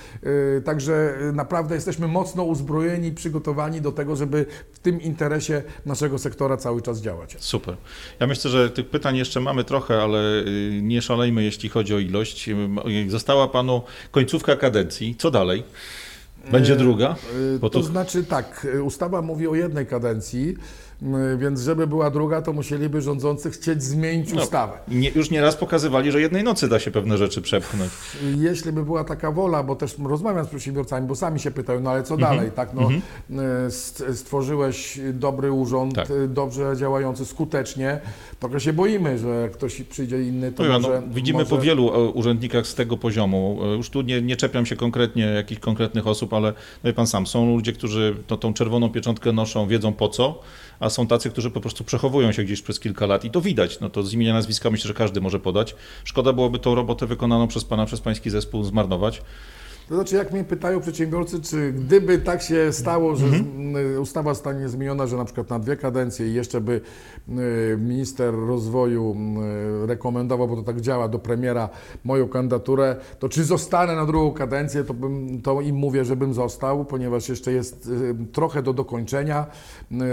[0.58, 6.58] Y, Także naprawdę jesteśmy mocno uzbrojeni, przygotowani do tego, żeby w tym interesie naszego sektora
[6.58, 7.36] cały czas działać.
[7.40, 7.78] Super.
[8.20, 12.00] Ja myślę, że tych pytań jeszcze mamy trochę, ale y, nie szalejmy, jeśli chodzi o
[12.00, 12.50] ilość.
[13.08, 13.82] Została panu
[14.12, 15.16] końcówka kadencji.
[15.18, 15.64] Co dalej?
[16.52, 17.16] Będzie E, druga?
[17.56, 20.56] Y, Bo To tu- znaczy tak, y, ustawa mówi o jednej kadencji,
[21.38, 24.42] więc żeby była druga, to musieliby rządzący chcieć zmienić No.
[24.44, 24.74] ustawę.
[24.88, 27.92] Nie, już nieraz pokazywali, że jednej nocy da się pewne rzeczy przepchnąć.
[28.38, 31.90] Jeśli by była taka wola, bo też rozmawiam z przedsiębiorcami, bo sami się pytają, no
[31.92, 32.36] ale co Mhm.
[32.38, 32.90] dalej, tak, no,
[33.68, 36.10] y, st- stworzyłeś dobry urząd, Tak.
[36.12, 38.00] y, dobrze działający skutecznie,
[38.40, 41.02] trochę się boimy, że jak ktoś przyjdzie inny, to Powiem, może...
[41.08, 41.50] no, widzimy może...
[41.56, 43.60] po wielu e, urzędnikach z tego poziomu.
[43.64, 47.28] E, Już tu nie, nie czepiam się konkretnie jakichś konkretnych osób, ale wie pan sam,
[47.28, 50.40] są ludzie, którzy to, tą czerwoną pieczątkę noszą, wiedzą po co,
[50.84, 53.80] a są tacy, którzy po prostu przechowują się gdzieś przez kilka lat i to widać.
[53.80, 55.76] No to z imienia nazwiska myślę, że każdy może podać.
[56.04, 59.22] Szkoda byłoby tą robotę wykonaną przez pana, przez pański zespół zmarnować.
[59.94, 63.34] To znaczy, jak mnie pytają przedsiębiorcy, czy gdyby tak się stało, że z-
[63.96, 66.82] y, ustawa zostanie zmieniona, że na przykład na dwie kadencje i jeszcze by
[67.30, 69.16] y, minister rozwoju
[69.84, 71.70] y, rekomendował, bo to tak działa, do premiera
[72.04, 76.86] moją kandydaturę, to czy zostanę na drugą kadencję, to, bym, to im mówię, żebym został,
[76.86, 77.90] ponieważ jeszcze jest
[78.32, 79.46] trochę do dokończenia.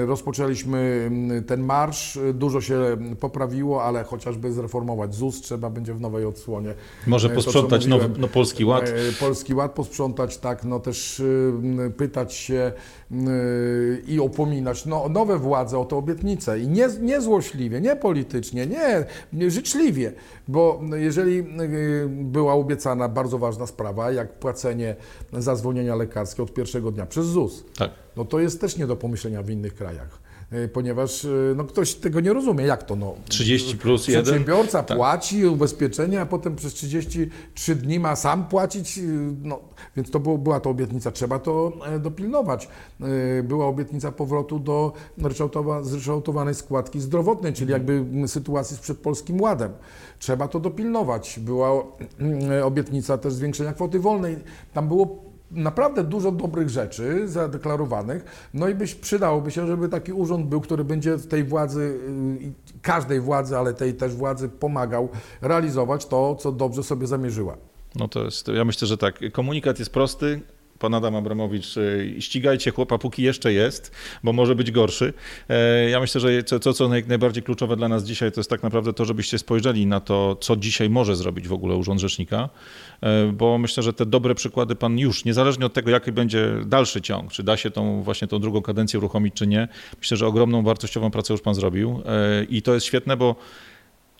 [0.06, 1.10] Rozpoczęliśmy
[1.46, 6.74] ten marsz, dużo się poprawiło, ale chociażby zreformować ZUS trzeba będzie w nowej odsłonie.
[7.06, 8.92] Może E, to, posprzątać nowy, no, Polski Ład.
[9.20, 12.72] Polski Ład posprzątać, tak, no też y, pytać się
[13.12, 18.66] y, i opominać no, nowe władze o te obietnice i nie, nie złośliwie, nie politycznie,
[18.66, 20.12] nie, nie życzliwie,
[20.48, 24.96] bo jeżeli y, była obiecana bardzo ważna sprawa, jak płacenie
[25.32, 27.90] za zwolnienia lekarskie od pierwszego dnia przez ZUS, Tak.
[28.16, 30.29] no to jest też nie do pomyślenia w innych krajach.
[30.52, 33.14] Y, Ponieważ y, no, ktoś tego nie rozumie, jak to no.
[33.28, 34.22] 30 plus 1.
[34.24, 34.96] Przedsiębiorca Tak.
[34.98, 38.96] płaci ubezpieczenie, a potem przez 33 dni ma sam płacić.
[38.96, 39.04] yy,
[39.42, 39.60] No,
[39.96, 42.68] więc to było, była to obietnica, trzeba to e, dopilnować.
[43.44, 49.72] Była obietnica powrotu do ryczałtowa- zryczałtowanej składki zdrowotnej, czyli jakby mm, sytuacji sprzed Polskim Ładem.
[50.18, 51.38] Trzeba to dopilnować.
[51.42, 51.70] Była
[52.64, 54.36] obietnica też zwiększenia kwoty wolnej.
[54.72, 60.46] Tam było naprawdę dużo dobrych rzeczy zadeklarowanych, no i byś, przydałoby się, żeby taki urząd
[60.46, 62.00] był, który będzie tej władzy,
[62.70, 65.08] y, każdej władzy, ale tej też władzy pomagał
[65.40, 67.56] realizować to, co dobrze sobie zamierzyła.
[67.94, 69.20] No to jest, ja myślę, że tak.
[69.32, 70.40] Komunikat jest prosty.
[70.80, 73.92] Pan Adam Abramowicz, y, ścigajcie chłopa, póki jeszcze jest,
[74.24, 75.12] bo może być gorszy.
[75.48, 78.62] E, Ja myślę, że to, co naj- najbardziej kluczowe dla nas dzisiaj, to jest tak
[78.62, 82.48] naprawdę to, żebyście spojrzeli na to, co dzisiaj może zrobić w ogóle Urząd Rzecznika,
[83.02, 87.00] E, bo myślę, że te dobre przykłady pan już, niezależnie od tego, jaki będzie dalszy
[87.02, 89.68] ciąg, czy da się tą właśnie tą drugą kadencję uruchomić, czy nie,
[89.98, 93.36] myślę, że ogromną wartościową pracę już pan zrobił E, i to jest świetne, bo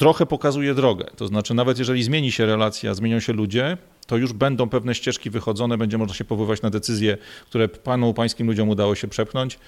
[0.01, 1.05] trochę pokazuje drogę.
[1.17, 3.77] To znaczy, nawet jeżeli zmieni się relacja, zmienią się ludzie,
[4.07, 8.47] to już będą pewne ścieżki wychodzone, będzie można się powoływać na decyzje, które panu, pańskim
[8.47, 9.59] ludziom udało się przepchnąć.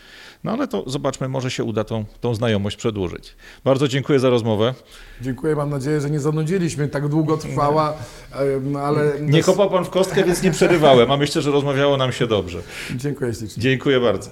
[0.45, 3.37] No ale to zobaczmy, może się uda tą, tą znajomość przedłużyć.
[3.64, 4.74] Bardzo dziękuję za rozmowę.
[5.20, 7.95] Dziękuję, mam nadzieję, że nie zanudziliśmy, tak długo trwała,
[8.83, 9.20] ale...
[9.20, 12.62] Nie kopał pan w kostkę, więc nie przerywałem, a myślę, że rozmawiało nam się dobrze.
[12.97, 13.62] Dziękuję ślicznie.
[13.62, 14.30] Dziękuję bardzo.